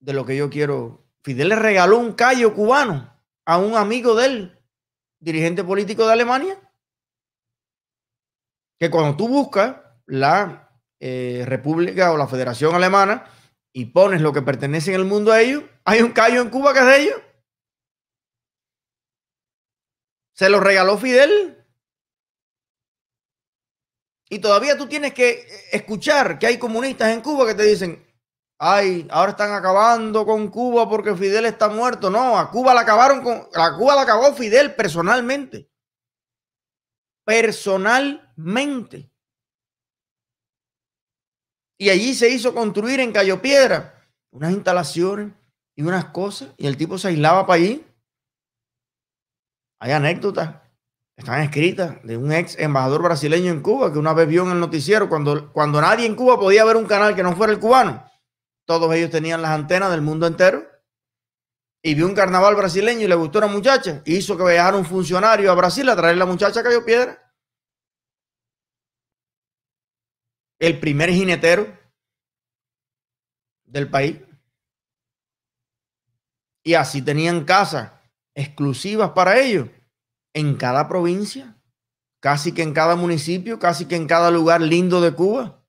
de 0.00 0.12
lo 0.12 0.24
que 0.24 0.36
yo 0.36 0.50
quiero. 0.50 1.06
Fidel 1.22 1.50
le 1.50 1.56
regaló 1.56 1.98
un 1.98 2.12
callo 2.12 2.54
cubano 2.54 3.14
a 3.46 3.58
un 3.58 3.76
amigo 3.76 4.14
de 4.14 4.26
él 4.26 4.64
dirigente 5.20 5.64
político 5.64 6.06
de 6.06 6.12
Alemania, 6.12 6.60
que 8.78 8.90
cuando 8.90 9.16
tú 9.16 9.28
buscas 9.28 9.76
la 10.06 10.70
eh, 11.00 11.44
República 11.46 12.12
o 12.12 12.16
la 12.16 12.26
Federación 12.26 12.74
Alemana 12.74 13.30
y 13.72 13.86
pones 13.86 14.20
lo 14.20 14.32
que 14.32 14.42
pertenece 14.42 14.94
en 14.94 15.00
el 15.00 15.06
mundo 15.06 15.32
a 15.32 15.40
ellos, 15.40 15.64
hay 15.84 16.00
un 16.00 16.12
callo 16.12 16.40
en 16.40 16.50
Cuba 16.50 16.72
que 16.72 16.78
es 16.80 16.86
de 16.86 17.02
ellos. 17.02 17.20
Se 20.34 20.48
lo 20.48 20.60
regaló 20.60 20.98
Fidel. 20.98 21.64
Y 24.28 24.38
todavía 24.40 24.76
tú 24.76 24.86
tienes 24.88 25.14
que 25.14 25.46
escuchar 25.70 26.38
que 26.38 26.46
hay 26.46 26.58
comunistas 26.58 27.12
en 27.12 27.20
Cuba 27.20 27.46
que 27.46 27.54
te 27.54 27.62
dicen, 27.62 28.04
ay, 28.58 29.06
ahora 29.10 29.32
están 29.32 29.52
acabando 29.52 30.24
con 30.24 30.48
Cuba 30.48 30.88
porque 30.88 31.14
Fidel 31.14 31.44
está 31.46 31.68
muerto. 31.68 32.10
No, 32.10 32.38
a 32.38 32.50
Cuba 32.50 32.74
la 32.74 32.80
acabaron 32.80 33.22
con, 33.22 33.48
a 33.54 33.76
Cuba 33.76 33.94
la 33.94 34.02
acabó 34.02 34.32
Fidel 34.34 34.74
personalmente. 34.74 35.70
Personalmente. 38.34 39.10
Y 41.78 41.90
allí 41.90 42.14
se 42.14 42.28
hizo 42.28 42.54
construir 42.54 43.00
en 43.00 43.12
Cayo 43.12 43.42
Piedra 43.42 44.08
unas 44.30 44.52
instalaciones 44.52 45.32
y 45.76 45.82
unas 45.82 46.06
cosas, 46.06 46.50
y 46.56 46.66
el 46.66 46.76
tipo 46.76 46.98
se 46.98 47.08
aislaba 47.08 47.46
para 47.46 47.60
allí. 47.60 47.84
Hay 49.80 49.92
anécdotas, 49.92 50.56
están 51.16 51.42
escritas, 51.42 52.02
de 52.04 52.16
un 52.16 52.32
ex 52.32 52.58
embajador 52.58 53.02
brasileño 53.02 53.50
en 53.50 53.60
Cuba 53.60 53.92
que 53.92 53.98
una 53.98 54.14
vez 54.14 54.28
vio 54.28 54.44
en 54.44 54.52
el 54.52 54.60
noticiero 54.60 55.08
cuando, 55.08 55.52
cuando 55.52 55.80
nadie 55.80 56.06
en 56.06 56.14
Cuba 56.14 56.38
podía 56.38 56.64
ver 56.64 56.76
un 56.76 56.86
canal 56.86 57.14
que 57.14 57.22
no 57.22 57.36
fuera 57.36 57.52
el 57.52 57.58
cubano 57.58 58.04
todos 58.66 58.94
ellos 58.94 59.10
tenían 59.10 59.42
las 59.42 59.50
antenas 59.50 59.90
del 59.90 60.00
mundo 60.00 60.26
entero. 60.26 60.66
Y 61.82 61.94
vio 61.94 62.06
un 62.06 62.14
carnaval 62.14 62.54
brasileño 62.54 63.02
y 63.02 63.08
le 63.08 63.14
gustó 63.14 63.38
a 63.38 63.44
una 63.44 63.52
muchacha. 63.52 64.00
hizo 64.06 64.38
que 64.38 64.44
viajara 64.44 64.76
un 64.76 64.86
funcionario 64.86 65.52
a 65.52 65.54
Brasil 65.54 65.88
a 65.90 65.96
traer 65.96 66.16
la 66.16 66.24
muchacha 66.24 66.60
a 66.60 66.62
Cayo 66.62 66.84
Piedra. 66.84 67.23
El 70.64 70.80
primer 70.80 71.10
jinetero 71.10 71.78
del 73.64 73.90
país. 73.90 74.16
Y 76.62 76.72
así 76.72 77.02
tenían 77.02 77.44
casas 77.44 77.92
exclusivas 78.34 79.10
para 79.10 79.38
ellos 79.38 79.68
en 80.32 80.56
cada 80.56 80.88
provincia, 80.88 81.54
casi 82.18 82.52
que 82.52 82.62
en 82.62 82.72
cada 82.72 82.96
municipio, 82.96 83.58
casi 83.58 83.84
que 83.84 83.96
en 83.96 84.06
cada 84.06 84.30
lugar 84.30 84.62
lindo 84.62 85.02
de 85.02 85.12
Cuba. 85.12 85.62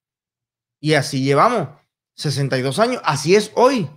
Y 0.80 0.94
así 0.94 1.26
llevamos 1.26 1.68
62 2.16 2.80
años. 2.80 3.02
Así 3.04 3.36
es 3.36 3.52
hoy. 3.56 3.90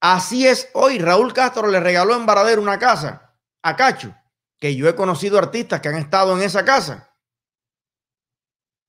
Así 0.00 0.46
es 0.46 0.68
hoy. 0.72 1.00
Raúl 1.00 1.32
Castro 1.32 1.66
le 1.66 1.80
regaló 1.80 2.14
en 2.14 2.26
Varadero 2.26 2.62
una 2.62 2.78
casa 2.78 3.36
a 3.64 3.74
Cacho, 3.74 4.14
que 4.60 4.76
yo 4.76 4.88
he 4.88 4.94
conocido 4.94 5.36
artistas 5.36 5.80
que 5.80 5.88
han 5.88 5.96
estado 5.96 6.36
en 6.36 6.44
esa 6.44 6.64
casa. 6.64 7.07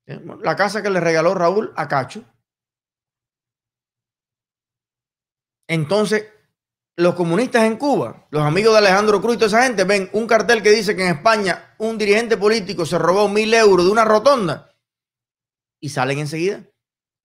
Eh, 0.10 0.20
la 0.42 0.56
casa 0.56 0.82
que 0.82 0.90
le 0.90 1.00
regaló 1.00 1.36
Raúl 1.36 1.72
a 1.76 1.88
Cacho. 1.88 2.24
Entonces, 5.68 6.26
los 6.96 7.14
comunistas 7.14 7.64
en 7.66 7.78
Cuba, 7.78 8.28
los 8.32 8.42
amigos 8.42 8.74
de 8.74 8.80
Alejandro 8.80 9.22
Cruz 9.22 9.36
y 9.36 9.38
toda 9.38 9.48
esa 9.48 9.64
gente, 9.64 9.84
ven 9.84 10.10
un 10.14 10.26
cartel 10.26 10.64
que 10.64 10.72
dice 10.72 10.96
que 10.96 11.04
en 11.04 11.16
España 11.16 11.76
un 11.78 12.00
dirigente 12.00 12.38
político 12.38 12.88
se 12.88 12.98
robó 12.98 13.30
mil 13.30 13.54
euros 13.54 13.86
de 13.86 13.92
una 13.92 14.04
rotonda 14.04 14.74
y 15.80 15.90
salen 15.90 16.18
enseguida. 16.18 16.68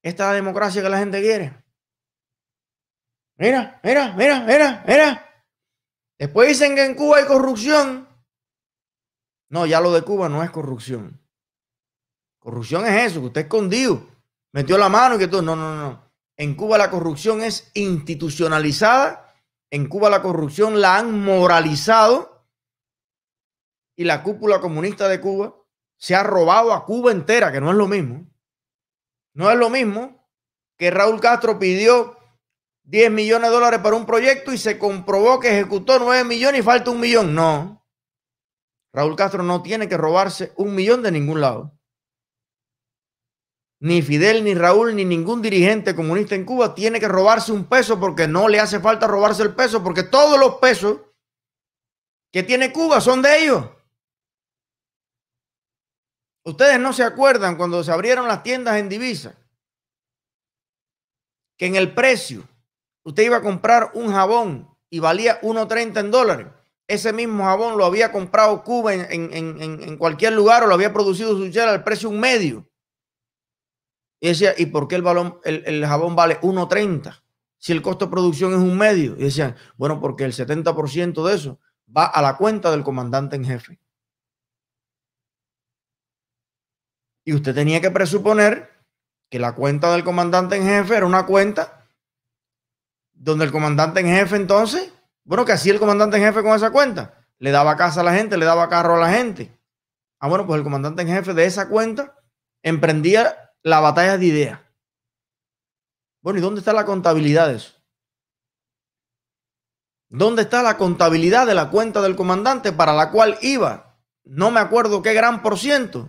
Esta 0.03 0.25
es 0.25 0.29
la 0.29 0.35
democracia 0.35 0.83
que 0.83 0.90
la 0.90 0.99
gente 0.99 1.23
quiere. 1.23 1.64
Mira, 3.38 3.81
mira, 3.83 4.12
mira, 4.14 4.40
mira, 4.40 4.85
mira. 4.87 5.44
Después 6.18 6.49
dicen 6.49 6.75
que 6.75 6.85
en 6.85 6.94
Cuba 6.94 7.16
hay 7.16 7.25
corrupción. 7.25 8.07
No, 9.49 9.64
ya 9.64 9.81
lo 9.81 9.90
de 9.90 10.03
Cuba 10.03 10.29
no 10.29 10.44
es 10.44 10.51
corrupción. 10.51 11.24
Corrupción 12.44 12.85
es 12.85 13.11
eso, 13.11 13.20
que 13.20 13.26
usted 13.28 13.40
escondido, 13.40 14.07
metió 14.52 14.76
la 14.76 14.90
mano 14.90 15.14
y 15.14 15.18
que 15.18 15.28
todo. 15.28 15.40
No, 15.40 15.57
no, 15.57 15.74
no. 15.74 16.12
En 16.37 16.54
Cuba 16.54 16.76
la 16.76 16.90
corrupción 16.90 17.40
es 17.40 17.70
institucionalizada. 17.72 19.35
En 19.70 19.88
Cuba 19.88 20.11
la 20.11 20.20
corrupción 20.20 20.78
la 20.78 20.98
han 20.98 21.18
moralizado. 21.24 22.46
Y 23.96 24.04
la 24.04 24.22
cúpula 24.22 24.61
comunista 24.61 25.09
de 25.09 25.22
Cuba 25.22 25.54
se 25.96 26.14
ha 26.14 26.22
robado 26.22 26.74
a 26.74 26.85
Cuba 26.85 27.12
entera, 27.12 27.50
que 27.50 27.62
no 27.62 27.70
es 27.70 27.76
lo 27.78 27.88
mismo. 27.88 28.26
No 29.33 29.50
es 29.50 29.57
lo 29.57 29.70
mismo 29.70 30.28
que 30.76 30.90
Raúl 30.90 31.22
Castro 31.22 31.59
pidió 31.59 32.18
10 32.83 33.11
millones 33.11 33.48
de 33.48 33.54
dólares 33.54 33.80
para 33.80 33.96
un 33.96 34.04
proyecto 34.04 34.52
y 34.52 34.59
se 34.59 34.78
comprobó 34.78 35.40
que 35.40 35.48
ejecutó 35.48 35.98
9 35.98 36.24
millones 36.24 36.61
y 36.61 36.62
falta 36.62 36.90
un 36.90 37.00
millón. 37.00 37.35
No. 37.35 37.87
Raúl 38.92 39.16
Castro 39.16 39.42
no 39.42 39.62
tiene 39.62 39.88
que 39.88 39.96
robarse 39.96 40.52
un 40.57 40.74
millón 40.74 41.02
de 41.02 41.11
ningún 41.11 41.40
lado. 41.40 41.74
Ni 43.85 44.01
Fidel, 44.01 44.44
ni 44.44 44.55
Raúl, 44.55 44.97
ni 44.97 45.05
ningún 45.05 45.42
dirigente 45.42 45.94
comunista 45.94 46.35
en 46.35 46.47
Cuba 46.47 46.75
tiene 46.75 46.99
que 46.99 47.07
robarse 47.07 47.53
un 47.53 47.66
peso 47.66 48.01
porque 48.01 48.27
no 48.27 48.49
le 48.49 48.59
hace 48.59 48.81
falta 48.81 49.07
robarse 49.07 49.42
el 49.42 49.55
peso, 49.55 49.85
porque 49.85 50.03
todos 50.03 50.40
los 50.40 50.55
pesos 50.55 51.03
que 52.33 52.42
tiene 52.42 52.73
Cuba 52.73 53.03
son 53.03 53.20
de 53.20 53.44
ellos. 53.44 53.68
Ustedes 56.44 56.81
no 56.81 56.94
se 56.94 57.03
acuerdan 57.03 57.59
cuando 57.59 57.85
se 57.85 57.92
abrieron 57.92 58.27
las 58.27 58.42
tiendas 58.42 58.79
en 58.79 58.88
divisa, 58.88 59.37
que 61.59 61.66
en 61.66 61.77
el 61.77 61.92
precio 61.92 62.49
usted 63.03 63.25
iba 63.25 63.37
a 63.37 63.42
comprar 63.42 63.90
un 63.92 64.11
jabón 64.11 64.75
y 64.88 65.01
valía 65.01 65.42
1.30 65.42 66.01
en 66.01 66.11
dólares. 66.11 66.47
Ese 66.88 67.12
mismo 67.12 67.44
jabón 67.44 67.77
lo 67.77 67.85
había 67.85 68.11
comprado 68.12 68.64
Cuba 68.64 68.94
en, 68.94 69.99
cualquier 69.99 70.33
lugar 70.33 70.62
o 70.62 70.68
lo 70.68 70.75
había 70.75 70.94
producido 70.94 71.37
Suchera 71.37 71.70
al 71.70 71.85
precio 71.85 72.09
un 72.09 72.18
medio. 72.18 72.66
Y 74.25 74.29
decía, 74.29 74.55
¿y 74.57 74.65
por 74.65 74.89
qué 74.89 74.95
el, 74.95 75.85
jabón 75.85 76.17
vale 76.17 76.41
1.30? 76.41 77.23
Si 77.59 77.73
el 77.73 77.83
costo 77.83 78.07
de 78.07 78.11
producción 78.11 78.55
es 78.55 78.59
un 78.59 78.75
medio. 78.75 79.17
Y 79.19 79.25
decían, 79.25 79.55
bueno, 79.77 80.01
porque 80.01 80.25
el 80.25 80.33
70% 80.33 81.29
de 81.29 81.35
eso 81.35 81.61
va 81.95 82.07
a 82.07 82.23
la 82.23 82.39
cuenta 82.39 82.71
del 82.71 82.83
comandante 82.83 83.37
en 83.37 83.45
jefe. 83.45 83.79
Y 87.27 87.35
usted 87.35 87.55
tenía 87.55 87.83
que 87.83 87.91
presuponer 87.91 88.71
que 89.29 89.39
la 89.39 89.55
cuenta 89.55 89.93
del 89.93 90.05
comandante 90.05 90.57
en 90.57 90.65
jefe 90.65 90.97
era 90.97 91.05
una 91.05 91.27
cuenta 91.27 91.87
donde 93.13 93.45
el 93.45 93.53
comandante 93.53 94.01
en 94.01 94.07
jefe 94.07 94.37
entonces, 94.37 94.91
bueno, 95.25 95.45
que 95.45 95.53
hacía 95.53 95.75
el 95.75 95.79
comandante 95.79 96.17
en 96.17 96.23
jefe 96.23 96.43
con 96.43 96.57
esa 96.57 96.71
cuenta, 96.71 97.27
le 97.39 97.51
daba 97.51 97.77
casa 97.77 98.01
a 98.01 98.05
la 98.05 98.15
gente, 98.15 98.39
le 98.39 98.47
daba 98.47 98.71
carro 98.71 98.97
a 98.97 99.01
la 99.01 99.13
gente. 99.13 99.55
Ah, 100.19 100.29
bueno, 100.29 100.47
pues 100.47 100.57
el 100.57 100.65
comandante 100.65 101.03
en 101.03 101.09
jefe 101.09 101.35
de 101.35 101.45
esa 101.45 101.69
cuenta 101.69 102.19
emprendía 102.63 103.43
la 103.64 103.81
batalla 103.81 104.18
de 104.18 104.27
ideas. 104.27 104.61
Bueno, 106.20 106.38
¿y 106.38 106.42
dónde 106.42 106.61
está 106.61 106.72
la 106.72 106.85
contabilidad 106.85 107.48
de 107.48 107.57
eso? 107.57 107.74
¿Dónde 110.11 110.42
está 110.42 110.62
la 110.62 110.77
contabilidad 110.77 111.46
de 111.46 111.55
la 111.55 111.70
cuenta 111.70 112.00
del 112.00 112.14
comandante 112.14 112.72
para 112.72 112.92
la 112.92 113.11
cual 113.11 113.37
iba? 113.40 113.98
No 114.22 114.50
me 114.50 114.61
acuerdo 114.61 115.03
qué 115.03 115.12
gran 115.12 115.42
por 115.42 115.59
ciento 115.59 116.09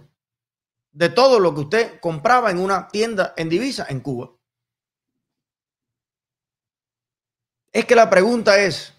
de 0.91 1.09
todo 1.09 1.39
lo 1.39 1.55
que 1.55 1.61
usted 1.61 1.99
compraba 1.99 2.51
en 2.51 2.59
una 2.59 2.87
tienda 2.89 3.33
en 3.35 3.49
divisa 3.49 3.85
en 3.89 4.01
Cuba. 4.01 4.31
Es 7.71 7.85
que 7.85 7.95
la 7.95 8.09
pregunta 8.09 8.59
es, 8.59 8.93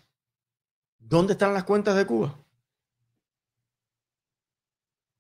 ¿dónde 0.99 1.35
están 1.35 1.55
las 1.55 1.65
cuentas 1.65 1.95
de 1.95 2.07
Cuba? 2.07 2.39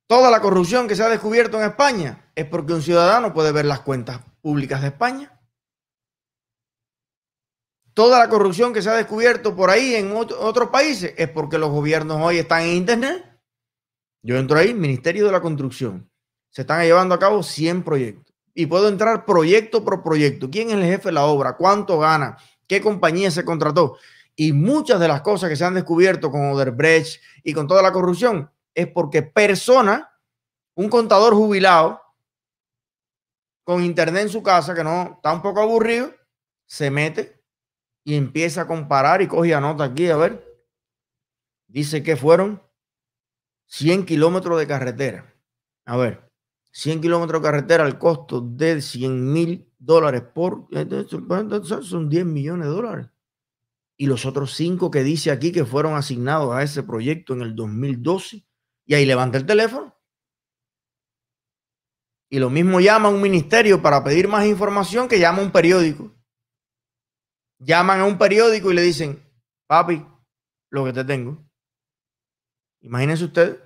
Toda 0.06 0.30
la 0.30 0.40
corrupción 0.40 0.88
que 0.88 0.96
se 0.96 1.02
ha 1.02 1.08
descubierto 1.08 1.58
en 1.58 1.68
España 1.68 2.25
es 2.36 2.44
porque 2.44 2.74
un 2.74 2.82
ciudadano 2.82 3.32
puede 3.32 3.50
ver 3.50 3.64
las 3.64 3.80
cuentas 3.80 4.20
públicas 4.42 4.82
de 4.82 4.88
España. 4.88 5.32
Toda 7.94 8.18
la 8.18 8.28
corrupción 8.28 8.74
que 8.74 8.82
se 8.82 8.90
ha 8.90 8.94
descubierto 8.94 9.56
por 9.56 9.70
ahí 9.70 9.94
en 9.94 10.12
otros 10.14 10.68
países 10.68 11.14
es 11.16 11.30
porque 11.30 11.56
los 11.56 11.70
gobiernos 11.70 12.20
hoy 12.20 12.36
están 12.36 12.60
en 12.60 12.76
Internet. 12.76 13.24
Yo 14.22 14.36
entro 14.36 14.58
ahí, 14.58 14.74
Ministerio 14.74 15.24
de 15.24 15.32
la 15.32 15.40
Construcción. 15.40 16.10
Se 16.50 16.60
están 16.60 16.82
llevando 16.82 17.14
a 17.14 17.18
cabo 17.18 17.42
100 17.42 17.82
proyectos. 17.82 18.34
Y 18.52 18.66
puedo 18.66 18.88
entrar 18.88 19.24
proyecto 19.24 19.82
por 19.82 20.02
proyecto. 20.02 20.50
¿Quién 20.50 20.68
es 20.68 20.74
el 20.74 20.84
jefe 20.84 21.08
de 21.08 21.12
la 21.12 21.24
obra? 21.24 21.56
¿Cuánto 21.56 21.98
gana? 21.98 22.36
¿Qué 22.66 22.82
compañía 22.82 23.30
se 23.30 23.46
contrató? 23.46 23.96
Y 24.34 24.52
muchas 24.52 25.00
de 25.00 25.08
las 25.08 25.22
cosas 25.22 25.48
que 25.48 25.56
se 25.56 25.64
han 25.64 25.74
descubierto 25.74 26.30
con 26.30 26.50
Oderbrecht 26.50 27.22
y 27.42 27.54
con 27.54 27.66
toda 27.66 27.80
la 27.80 27.92
corrupción 27.92 28.50
es 28.74 28.88
porque 28.88 29.22
persona, 29.22 30.10
un 30.74 30.90
contador 30.90 31.32
jubilado, 31.32 32.02
con 33.66 33.82
internet 33.82 34.22
en 34.22 34.28
su 34.28 34.44
casa, 34.44 34.76
que 34.76 34.84
no 34.84 35.14
está 35.16 35.32
un 35.32 35.42
poco 35.42 35.60
aburrido, 35.60 36.14
se 36.66 36.88
mete 36.88 37.42
y 38.04 38.14
empieza 38.14 38.62
a 38.62 38.66
comparar 38.68 39.22
y 39.22 39.26
coge 39.26 39.52
anota 39.52 39.82
aquí, 39.82 40.08
a 40.08 40.16
ver. 40.16 40.46
Dice 41.66 42.04
que 42.04 42.14
fueron 42.14 42.62
100 43.66 44.06
kilómetros 44.06 44.56
de 44.60 44.68
carretera. 44.68 45.34
A 45.84 45.96
ver, 45.96 46.30
100 46.70 47.00
kilómetros 47.00 47.42
de 47.42 47.48
carretera 47.48 47.82
al 47.82 47.98
costo 47.98 48.40
de 48.40 48.80
100 48.80 49.32
mil 49.32 49.68
dólares 49.78 50.22
por... 50.32 50.68
Son 51.82 52.08
10 52.08 52.24
millones 52.24 52.68
de 52.68 52.72
dólares 52.72 53.06
y 53.96 54.06
los 54.06 54.26
otros 54.26 54.54
cinco 54.54 54.92
que 54.92 55.02
dice 55.02 55.32
aquí 55.32 55.50
que 55.50 55.64
fueron 55.64 55.94
asignados 55.94 56.54
a 56.54 56.62
ese 56.62 56.84
proyecto 56.84 57.32
en 57.32 57.42
el 57.42 57.56
2012. 57.56 58.44
Y 58.84 58.94
ahí 58.94 59.06
levanta 59.06 59.38
el 59.38 59.46
teléfono. 59.46 59.95
Y 62.28 62.38
lo 62.38 62.50
mismo 62.50 62.80
llama 62.80 63.08
a 63.08 63.12
un 63.12 63.22
ministerio 63.22 63.80
para 63.80 64.02
pedir 64.02 64.28
más 64.28 64.46
información 64.46 65.08
que 65.08 65.18
llama 65.18 65.38
a 65.38 65.44
un 65.44 65.52
periódico. 65.52 66.12
Llaman 67.58 68.00
a 68.00 68.04
un 68.04 68.18
periódico 68.18 68.70
y 68.70 68.74
le 68.74 68.82
dicen, 68.82 69.22
papi, 69.66 70.04
lo 70.70 70.84
que 70.84 70.92
te 70.92 71.04
tengo. 71.04 71.44
Imagínense 72.80 73.24
usted. 73.24 73.60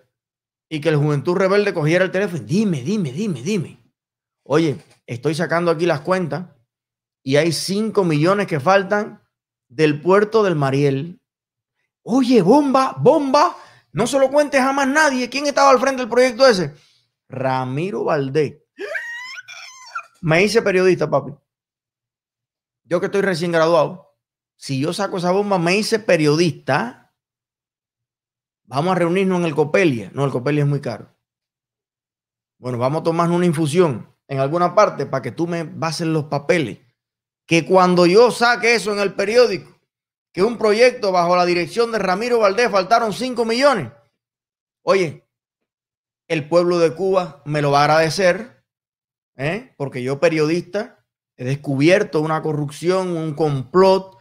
Y 0.68 0.80
que 0.80 0.90
el 0.90 0.96
Juventud 0.96 1.36
Rebelde 1.36 1.74
cogiera 1.74 2.04
el 2.04 2.12
teléfono. 2.12 2.42
Dime, 2.44 2.82
dime, 2.82 3.12
dime, 3.12 3.42
dime. 3.42 3.82
Oye, 4.44 4.78
estoy 5.06 5.34
sacando 5.34 5.70
aquí 5.70 5.86
las 5.86 6.00
cuentas 6.00 6.46
y 7.22 7.36
hay 7.36 7.52
5 7.52 8.04
millones 8.04 8.46
que 8.46 8.60
faltan 8.60 9.22
del 9.68 10.00
puerto 10.00 10.42
del 10.42 10.56
Mariel. 10.56 11.20
Oye, 12.02 12.42
bomba, 12.42 12.94
bomba, 12.98 13.56
no 13.92 14.06
se 14.06 14.18
lo 14.18 14.30
cuentes 14.30 14.60
jamás 14.60 14.86
nadie. 14.86 15.28
¿Quién 15.28 15.46
estaba 15.46 15.70
al 15.70 15.80
frente 15.80 16.02
del 16.02 16.08
proyecto 16.08 16.46
ese? 16.46 16.74
Ramiro 17.30 18.04
Valdés. 18.04 18.58
Me 20.20 20.42
hice 20.42 20.60
periodista, 20.60 21.08
papi. 21.08 21.32
Yo 22.84 23.00
que 23.00 23.06
estoy 23.06 23.22
recién 23.22 23.52
graduado, 23.52 24.16
si 24.56 24.80
yo 24.80 24.92
saco 24.92 25.18
esa 25.18 25.30
bomba, 25.30 25.58
me 25.58 25.76
hice 25.76 25.98
periodista. 25.98 27.14
Vamos 28.64 28.92
a 28.92 28.98
reunirnos 28.98 29.38
en 29.38 29.46
el 29.46 29.54
Copelia. 29.54 30.10
No, 30.12 30.24
el 30.24 30.30
Copelia 30.30 30.64
es 30.64 30.68
muy 30.68 30.80
caro. 30.80 31.16
Bueno, 32.58 32.76
vamos 32.76 33.00
a 33.00 33.04
tomar 33.04 33.30
una 33.30 33.46
infusión 33.46 34.14
en 34.28 34.38
alguna 34.38 34.74
parte 34.74 35.06
para 35.06 35.22
que 35.22 35.32
tú 35.32 35.46
me 35.46 35.64
bases 35.64 36.06
los 36.06 36.24
papeles 36.24 36.78
que 37.50 37.66
cuando 37.66 38.06
yo 38.06 38.30
saque 38.30 38.76
eso 38.76 38.92
en 38.92 39.00
el 39.00 39.14
periódico, 39.14 39.76
que 40.32 40.44
un 40.44 40.56
proyecto 40.56 41.10
bajo 41.10 41.34
la 41.34 41.44
dirección 41.44 41.90
de 41.90 41.98
Ramiro 41.98 42.38
Valdés 42.38 42.70
faltaron 42.70 43.12
5 43.12 43.44
millones, 43.44 43.90
oye, 44.82 45.28
el 46.30 46.48
pueblo 46.48 46.78
de 46.78 46.94
Cuba 46.94 47.42
me 47.44 47.60
lo 47.60 47.72
va 47.72 47.80
a 47.80 47.84
agradecer, 47.84 48.64
¿eh? 49.36 49.74
porque 49.76 50.00
yo 50.04 50.20
periodista 50.20 51.04
he 51.36 51.44
descubierto 51.44 52.20
una 52.20 52.40
corrupción, 52.40 53.16
un 53.16 53.34
complot. 53.34 54.16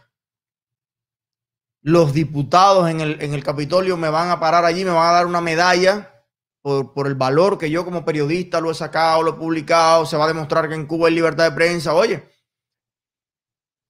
Los 1.82 2.12
diputados 2.12 2.90
en 2.90 3.00
el, 3.00 3.22
en 3.22 3.32
el 3.32 3.44
Capitolio 3.44 3.96
me 3.96 4.10
van 4.10 4.28
a 4.28 4.40
parar 4.40 4.64
allí, 4.64 4.84
me 4.84 4.90
van 4.90 5.08
a 5.08 5.12
dar 5.12 5.26
una 5.26 5.40
medalla 5.40 6.26
por, 6.62 6.92
por, 6.92 7.06
el 7.06 7.14
valor 7.14 7.58
que 7.58 7.70
yo 7.70 7.84
como 7.84 8.04
periodista 8.04 8.60
lo 8.60 8.72
he 8.72 8.74
sacado, 8.74 9.22
lo 9.22 9.30
he 9.30 9.38
publicado, 9.38 10.04
se 10.04 10.16
va 10.16 10.24
a 10.24 10.28
demostrar 10.28 10.68
que 10.68 10.74
en 10.74 10.86
Cuba 10.86 11.06
hay 11.06 11.14
libertad 11.14 11.44
de 11.44 11.54
prensa. 11.54 11.94
Oye, 11.94 12.28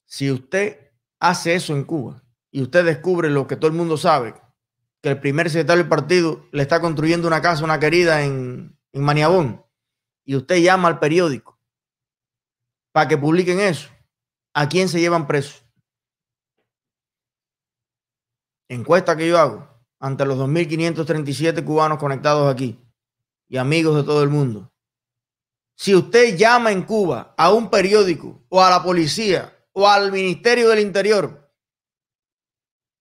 si 0.04 0.30
usted 0.30 0.92
hace 1.18 1.54
eso 1.54 1.74
en 1.74 1.84
Cuba 1.84 2.22
y 2.50 2.60
usted 2.60 2.84
descubre 2.84 3.30
lo 3.30 3.46
que 3.46 3.56
todo 3.56 3.70
el 3.70 3.76
mundo 3.76 3.96
sabe, 3.96 4.34
que 5.02 5.08
el 5.10 5.20
primer 5.20 5.48
secretario 5.48 5.82
del 5.82 5.88
partido 5.88 6.46
le 6.52 6.62
está 6.62 6.80
construyendo 6.80 7.26
una 7.26 7.40
casa 7.40 7.64
una 7.64 7.80
querida 7.80 8.22
en, 8.22 8.78
en 8.92 9.02
Maniabón, 9.02 9.64
y 10.24 10.36
usted 10.36 10.56
llama 10.56 10.88
al 10.88 10.98
periódico 10.98 11.58
para 12.92 13.08
que 13.08 13.16
publiquen 13.16 13.60
eso, 13.60 13.88
¿a 14.52 14.68
quién 14.68 14.88
se 14.88 15.00
llevan 15.00 15.26
preso? 15.26 15.60
Encuesta 18.68 19.16
que 19.16 19.26
yo 19.26 19.38
hago 19.38 19.68
ante 19.98 20.24
los 20.24 20.38
2.537 20.38 21.64
cubanos 21.64 21.98
conectados 21.98 22.52
aquí 22.52 22.78
y 23.48 23.56
amigos 23.56 23.96
de 23.96 24.04
todo 24.04 24.22
el 24.22 24.28
mundo. 24.28 24.72
Si 25.74 25.94
usted 25.94 26.36
llama 26.36 26.72
en 26.72 26.82
Cuba 26.82 27.34
a 27.36 27.52
un 27.52 27.70
periódico 27.70 28.44
o 28.48 28.62
a 28.62 28.70
la 28.70 28.82
policía 28.82 29.56
o 29.72 29.88
al 29.88 30.12
Ministerio 30.12 30.68
del 30.68 30.80
Interior 30.80 31.39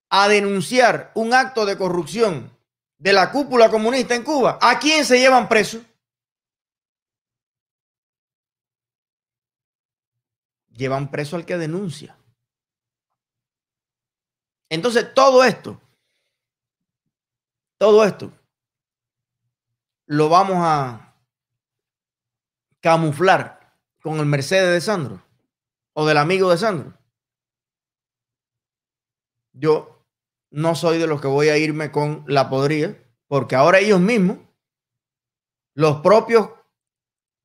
a 0.09 0.27
denunciar 0.27 1.11
un 1.13 1.33
acto 1.33 1.65
de 1.65 1.77
corrupción 1.77 2.51
de 2.97 3.13
la 3.13 3.31
cúpula 3.31 3.69
comunista 3.69 4.15
en 4.15 4.23
Cuba, 4.23 4.57
¿a 4.61 4.79
quién 4.79 5.05
se 5.05 5.19
llevan 5.19 5.47
preso? 5.47 5.81
Llevan 10.71 11.09
preso 11.11 11.35
al 11.35 11.45
que 11.45 11.57
denuncia. 11.57 12.17
Entonces, 14.69 15.13
todo 15.13 15.43
esto, 15.43 15.79
todo 17.77 18.03
esto, 18.05 18.31
lo 20.05 20.29
vamos 20.29 20.57
a 20.59 21.13
camuflar 22.79 23.75
con 24.01 24.19
el 24.19 24.25
Mercedes 24.25 24.73
de 24.73 24.81
Sandro 24.81 25.21
o 25.93 26.05
del 26.05 26.17
amigo 26.17 26.49
de 26.49 26.57
Sandro. 26.57 26.93
Yo 29.53 29.98
no 30.51 30.75
soy 30.75 30.97
de 30.97 31.07
los 31.07 31.21
que 31.21 31.27
voy 31.27 31.49
a 31.49 31.57
irme 31.57 31.91
con 31.91 32.23
la 32.27 32.49
podrida, 32.49 32.95
porque 33.27 33.55
ahora 33.55 33.79
ellos 33.79 33.99
mismos, 33.99 34.39
los 35.75 36.01
propios 36.01 36.49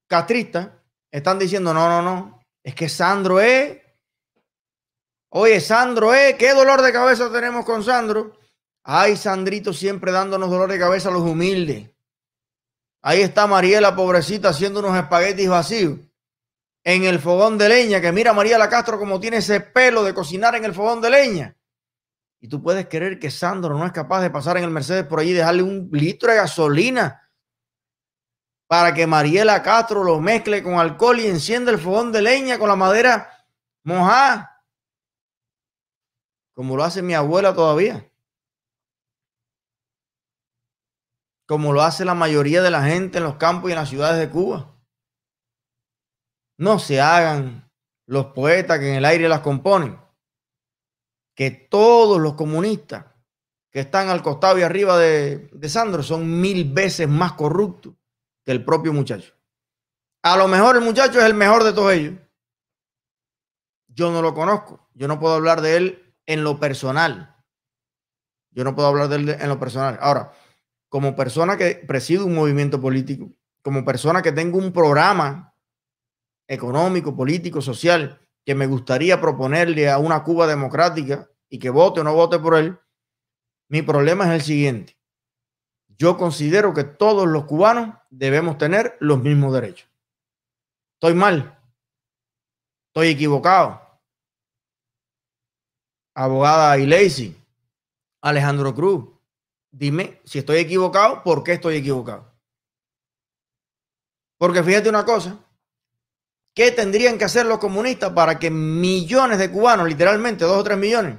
castristas, 0.09 0.71
están 1.11 1.38
diciendo, 1.38 1.73
no, 1.73 1.88
no, 1.88 2.03
no, 2.03 2.40
es 2.62 2.75
que 2.75 2.88
Sandro 2.88 3.40
es, 3.40 3.79
oye, 5.31 5.61
Sandro 5.61 6.12
es, 6.14 6.35
qué 6.35 6.53
dolor 6.55 6.83
de 6.83 6.93
cabeza 6.93 7.31
tenemos 7.31 7.64
con 7.64 7.85
Sandro. 7.85 8.37
Ay, 8.83 9.17
Sandrito 9.17 9.73
siempre 9.73 10.12
dándonos 10.12 10.51
dolor 10.51 10.71
de 10.71 10.79
cabeza 10.79 11.09
a 11.09 11.12
los 11.12 11.23
humildes. 11.23 11.90
Ahí 13.03 13.21
está 13.21 13.47
Mariela, 13.47 13.95
pobrecita, 13.95 14.49
haciendo 14.49 14.81
unos 14.81 14.97
espaguetis 14.97 15.49
vacíos 15.49 15.99
en 16.85 17.05
el 17.05 17.19
fogón 17.19 17.57
de 17.59 17.69
leña, 17.69 18.01
que 18.01 18.12
mira 18.12 18.33
María 18.33 18.59
La 18.59 18.69
Castro 18.69 18.99
como 18.99 19.19
tiene 19.19 19.38
ese 19.38 19.61
pelo 19.61 20.05
de 20.05 20.14
cocinar 20.14 20.55
en 20.55 20.64
el 20.64 20.75
fogón 20.75 21.01
de 21.01 21.11
leña. 21.11 21.57
Y 22.44 22.48
tú 22.48 22.62
puedes 22.62 22.87
creer 22.88 23.18
que 23.18 23.30
Sandro 23.30 23.78
no 23.78 23.87
es 23.87 23.92
capaz 23.92 24.20
de 24.20 24.28
pasar 24.28 24.59
en 24.59 24.64
el 24.64 24.70
Mercedes 24.70 25.07
por 25.07 25.18
allí 25.18 25.30
y 25.30 25.33
dejarle 25.33 25.62
un 25.62 25.88
litro 25.90 26.30
de 26.30 26.37
gasolina 26.37 27.33
para 28.66 28.92
que 28.92 29.07
Mariela 29.07 29.62
Castro 29.62 30.04
lo 30.04 30.20
mezcle 30.20 30.62
con 30.62 30.74
alcohol 30.74 31.20
y 31.20 31.26
encienda 31.26 31.72
el 31.72 31.78
fogón 31.78 32.12
de 32.12 32.20
leña 32.20 32.59
con 32.59 32.68
la 32.68 32.76
madera 32.76 33.30
mojada, 33.83 34.62
como 36.52 36.76
lo 36.76 36.85
hace 36.85 37.00
mi 37.00 37.14
abuela 37.14 37.54
todavía, 37.54 38.12
como 41.46 41.72
lo 41.72 41.80
hace 41.80 42.04
la 42.04 42.14
mayoría 42.14 42.61
de 42.61 42.70
la 42.70 42.83
gente 42.83 43.16
en 43.16 43.24
los 43.24 43.37
campos 43.37 43.70
y 43.70 43.72
en 43.72 43.78
las 43.78 43.88
ciudades 43.88 44.20
de 44.20 44.30
Cuba. 44.30 44.76
No 46.59 46.78
se 46.78 47.00
hagan 47.00 47.72
los 48.04 48.26
poetas 48.35 48.80
que 48.80 48.90
en 48.90 48.96
el 48.96 49.07
aire 49.07 49.30
las 49.30 49.40
componen. 49.40 50.04
Que 51.35 51.51
todos 51.51 52.20
los 52.20 52.35
comunistas 52.35 53.07
que 53.70 53.81
están 53.81 54.09
al 54.09 54.23
costado 54.23 54.57
y 54.59 54.62
arriba 54.62 54.97
de, 54.99 55.51
Sandro 55.68 56.05
son 56.05 56.40
mil 56.40 56.73
veces 56.73 57.09
más 57.09 57.33
corruptos 57.33 57.94
que 58.44 58.53
el 58.53 58.64
propio 58.64 58.92
muchacho. 58.92 59.35
A 60.23 60.37
lo 60.37 60.47
mejor 60.47 60.77
el 60.77 60.83
muchacho 60.83 61.18
es 61.18 61.25
el 61.25 61.35
mejor 61.35 61.64
de 61.64 61.73
todos 61.73 61.92
ellos. 61.92 62.14
Yo 63.88 64.12
no 64.12 64.23
lo 64.23 64.33
conozco. 64.33 64.88
Yo 64.94 65.09
no 65.09 65.18
puedo 65.18 65.35
hablar 65.35 65.61
de 65.61 65.77
él 65.77 66.16
en 66.27 66.44
lo 66.44 66.61
personal. 66.61 67.37
Yo 68.53 68.62
no 68.62 68.77
puedo 68.77 68.87
hablar 68.87 69.09
de 69.09 69.16
él 69.16 69.29
en 69.31 69.49
lo 69.49 69.59
personal. 69.59 69.99
Ahora, 70.01 70.33
como 70.88 71.16
persona 71.16 71.57
que 71.57 71.75
preside 71.75 72.23
un 72.23 72.35
movimiento 72.37 72.81
político, 72.81 73.33
como 73.61 73.85
persona 73.85 74.23
que 74.23 74.31
tengo 74.31 74.59
un 74.59 74.73
programa 74.73 75.57
económico, 76.47 77.16
político, 77.16 77.61
social 77.61 78.24
que 78.44 78.54
me 78.54 78.66
gustaría 78.66 79.20
proponerle 79.20 79.90
a 79.90 79.98
una 79.98 80.22
Cuba 80.22 80.46
democrática 80.46 81.28
y 81.48 81.59
que 81.59 81.70
vote 81.70 82.00
o 82.00 82.04
no 82.04 82.14
vote 82.14 82.38
por 82.38 82.57
él, 82.57 82.78
mi 83.68 83.83
problema 83.83 84.26
es 84.26 84.33
el 84.33 84.42
siguiente. 84.42 84.96
yo 85.96 86.16
considero 86.16 86.74
que 86.74 86.83
todos 86.83 87.26
los 87.28 87.44
cubanos 87.44 87.96
debemos 88.11 88.59
tener 88.59 88.96
los 88.98 89.22
mismos 89.22 89.54
derechos. 89.54 89.88
Estoy 90.94 91.14
mal. 91.14 91.57
Estoy 92.88 93.09
equivocado. 93.09 93.80
Abogada 96.14 96.78
Ileisi, 96.78 97.37
Alejandro 98.22 98.74
Cruz, 98.74 99.09
dime 99.70 100.20
si 100.24 100.38
estoy 100.38 100.59
equivocado, 100.59 101.22
¿por 101.22 101.42
qué 101.42 101.54
estoy 101.54 101.76
equivocado? 101.76 102.33
Porque 104.38 104.62
fíjate 104.62 104.88
una 104.88 105.04
cosa, 105.04 105.43
¿qué 106.55 106.71
tendrían 106.71 107.19
que 107.19 107.25
hacer 107.25 107.47
los 107.47 107.59
comunistas 107.59 108.12
para 108.12 108.38
que 108.38 108.51
millones 108.51 109.38
de 109.38 109.51
cubanos, 109.51 109.88
literalmente 109.88 110.45
dos 110.45 110.59
o 110.59 110.64
tres 110.64 110.79
millones, 110.79 111.19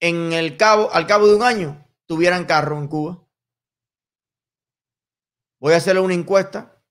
en 0.00 0.32
el 0.32 0.56
cabo, 0.56 0.92
al 0.92 1.06
cabo 1.06 1.26
de 1.28 1.36
un 1.36 1.42
año, 1.42 1.86
tuvieran 2.06 2.44
carro 2.44 2.78
en 2.78 2.88
Cuba? 2.88 3.24
Voy 5.60 5.74
a 5.74 5.78
hacerle 5.78 6.00
una 6.00 6.14
encuesta 6.14 6.82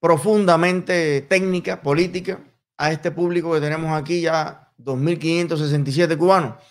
profundamente 0.00 1.22
técnica, 1.22 1.82
política, 1.82 2.40
a 2.78 2.92
este 2.92 3.10
público 3.10 3.52
que 3.52 3.60
tenemos 3.60 3.98
aquí 3.98 4.20
ya 4.20 4.72
2.567 4.78 6.18
cubanos, 6.18 6.62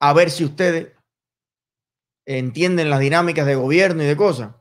a 0.00 0.12
ver 0.12 0.30
si 0.30 0.44
ustedes 0.44 0.92
entienden 2.24 2.90
las 2.90 3.00
dinámicas 3.00 3.46
de 3.46 3.56
gobierno 3.56 4.02
y 4.02 4.06
de 4.06 4.16
cosas. 4.16 4.54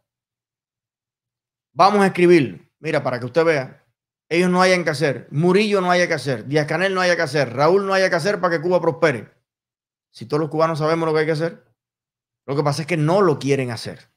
Vamos 1.73 2.01
a 2.01 2.07
escribir, 2.07 2.69
mira, 2.79 3.03
para 3.03 3.19
que 3.19 3.25
usted 3.25 3.45
vea, 3.45 3.80
ellos 4.31 4.49
no 4.49 4.61
hayan 4.61 4.85
que 4.85 4.91
hacer, 4.91 5.27
Murillo 5.29 5.81
no 5.81 5.91
haya 5.91 6.07
que 6.07 6.13
hacer, 6.13 6.45
Díaz 6.45 6.65
Canel 6.65 6.95
no 6.95 7.01
haya 7.01 7.17
que 7.17 7.21
hacer, 7.21 7.53
Raúl 7.53 7.85
no 7.85 7.93
haya 7.93 8.09
que 8.09 8.15
hacer 8.15 8.39
para 8.39 8.55
que 8.55 8.63
Cuba 8.63 8.79
prospere. 8.79 9.29
Si 10.09 10.25
todos 10.25 10.39
los 10.39 10.49
cubanos 10.49 10.79
sabemos 10.79 11.05
lo 11.05 11.13
que 11.13 11.19
hay 11.19 11.25
que 11.25 11.33
hacer, 11.33 11.65
lo 12.45 12.55
que 12.55 12.63
pasa 12.63 12.83
es 12.83 12.87
que 12.87 12.95
no 12.95 13.21
lo 13.21 13.39
quieren 13.39 13.71
hacer. 13.71 14.09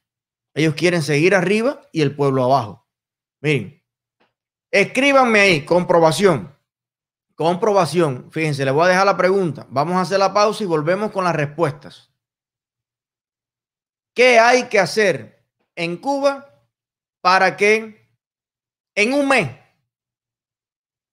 Ellos 0.53 0.73
quieren 0.75 1.01
seguir 1.01 1.35
arriba 1.35 1.81
y 1.91 2.01
el 2.01 2.15
pueblo 2.15 2.45
abajo. 2.45 2.87
Miren, 3.41 3.83
escríbanme 4.71 5.41
ahí, 5.41 5.65
comprobación. 5.65 6.57
Comprobación. 7.35 8.31
Fíjense, 8.31 8.63
les 8.63 8.73
voy 8.73 8.85
a 8.85 8.91
dejar 8.91 9.05
la 9.05 9.17
pregunta. 9.17 9.67
Vamos 9.69 9.97
a 9.97 10.01
hacer 10.01 10.19
la 10.19 10.33
pausa 10.33 10.63
y 10.63 10.67
volvemos 10.67 11.11
con 11.11 11.25
las 11.25 11.35
respuestas. 11.35 12.09
¿Qué 14.13 14.39
hay 14.39 14.69
que 14.69 14.79
hacer 14.79 15.45
en 15.75 15.97
Cuba 15.97 16.63
para 17.19 17.57
que 17.57 18.07
en 18.95 19.11
un 19.11 19.27
mes 19.27 19.64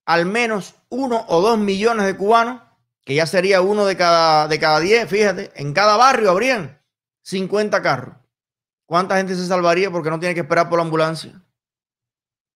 al 0.05 0.25
menos 0.25 0.75
uno 0.89 1.25
o 1.27 1.41
dos 1.41 1.57
millones 1.57 2.05
de 2.05 2.17
cubanos, 2.17 2.61
que 3.05 3.15
ya 3.15 3.25
sería 3.25 3.61
uno 3.61 3.85
de 3.85 3.97
cada, 3.97 4.47
de 4.47 4.59
cada 4.59 4.79
diez, 4.79 5.09
fíjate, 5.09 5.51
en 5.55 5.73
cada 5.73 5.97
barrio 5.97 6.29
habrían 6.29 6.81
50 7.23 7.81
carros. 7.81 8.15
¿Cuánta 8.85 9.17
gente 9.17 9.35
se 9.35 9.47
salvaría 9.47 9.91
porque 9.91 10.09
no 10.09 10.19
tiene 10.19 10.35
que 10.35 10.41
esperar 10.41 10.69
por 10.69 10.79
la 10.79 10.83
ambulancia? 10.83 11.41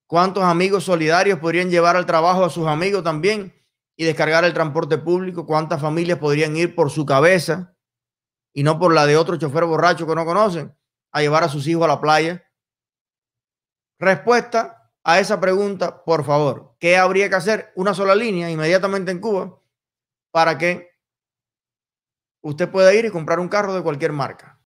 ¿Cuántos 0.07 0.43
amigos 0.43 0.85
solidarios 0.85 1.39
podrían 1.39 1.69
llevar 1.69 1.97
al 1.97 2.05
trabajo 2.05 2.45
a 2.45 2.49
sus 2.49 2.67
amigos 2.67 3.03
también 3.03 3.53
y 3.97 4.05
descargar 4.05 4.45
el 4.45 4.53
transporte 4.53 4.97
público? 4.97 5.45
¿Cuántas 5.45 5.81
familias 5.81 6.19
podrían 6.19 6.55
ir 6.55 6.75
por 6.75 6.89
su 6.91 7.05
cabeza 7.05 7.75
y 8.53 8.63
no 8.63 8.79
por 8.79 8.93
la 8.93 9.05
de 9.05 9.17
otro 9.17 9.35
chofer 9.37 9.65
borracho 9.65 10.07
que 10.07 10.15
no 10.15 10.25
conocen 10.25 10.73
a 11.11 11.21
llevar 11.21 11.43
a 11.43 11.49
sus 11.49 11.67
hijos 11.67 11.83
a 11.83 11.87
la 11.87 11.99
playa? 11.99 12.45
Respuesta 13.99 14.76
a 15.07 15.21
esa 15.21 15.39
pregunta, 15.39 16.03
por 16.03 16.25
favor. 16.25 16.75
¿Qué 16.79 16.97
habría 16.97 17.29
que 17.29 17.35
hacer? 17.35 17.71
Una 17.75 17.93
sola 17.93 18.13
línea 18.13 18.51
inmediatamente 18.51 19.09
en 19.09 19.21
Cuba 19.21 19.57
para 20.31 20.57
que 20.57 20.89
usted 22.41 22.69
pueda 22.69 22.93
ir 22.93 23.05
y 23.05 23.09
comprar 23.09 23.39
un 23.39 23.47
carro 23.47 23.73
de 23.73 23.81
cualquier 23.81 24.11
marca. 24.11 24.59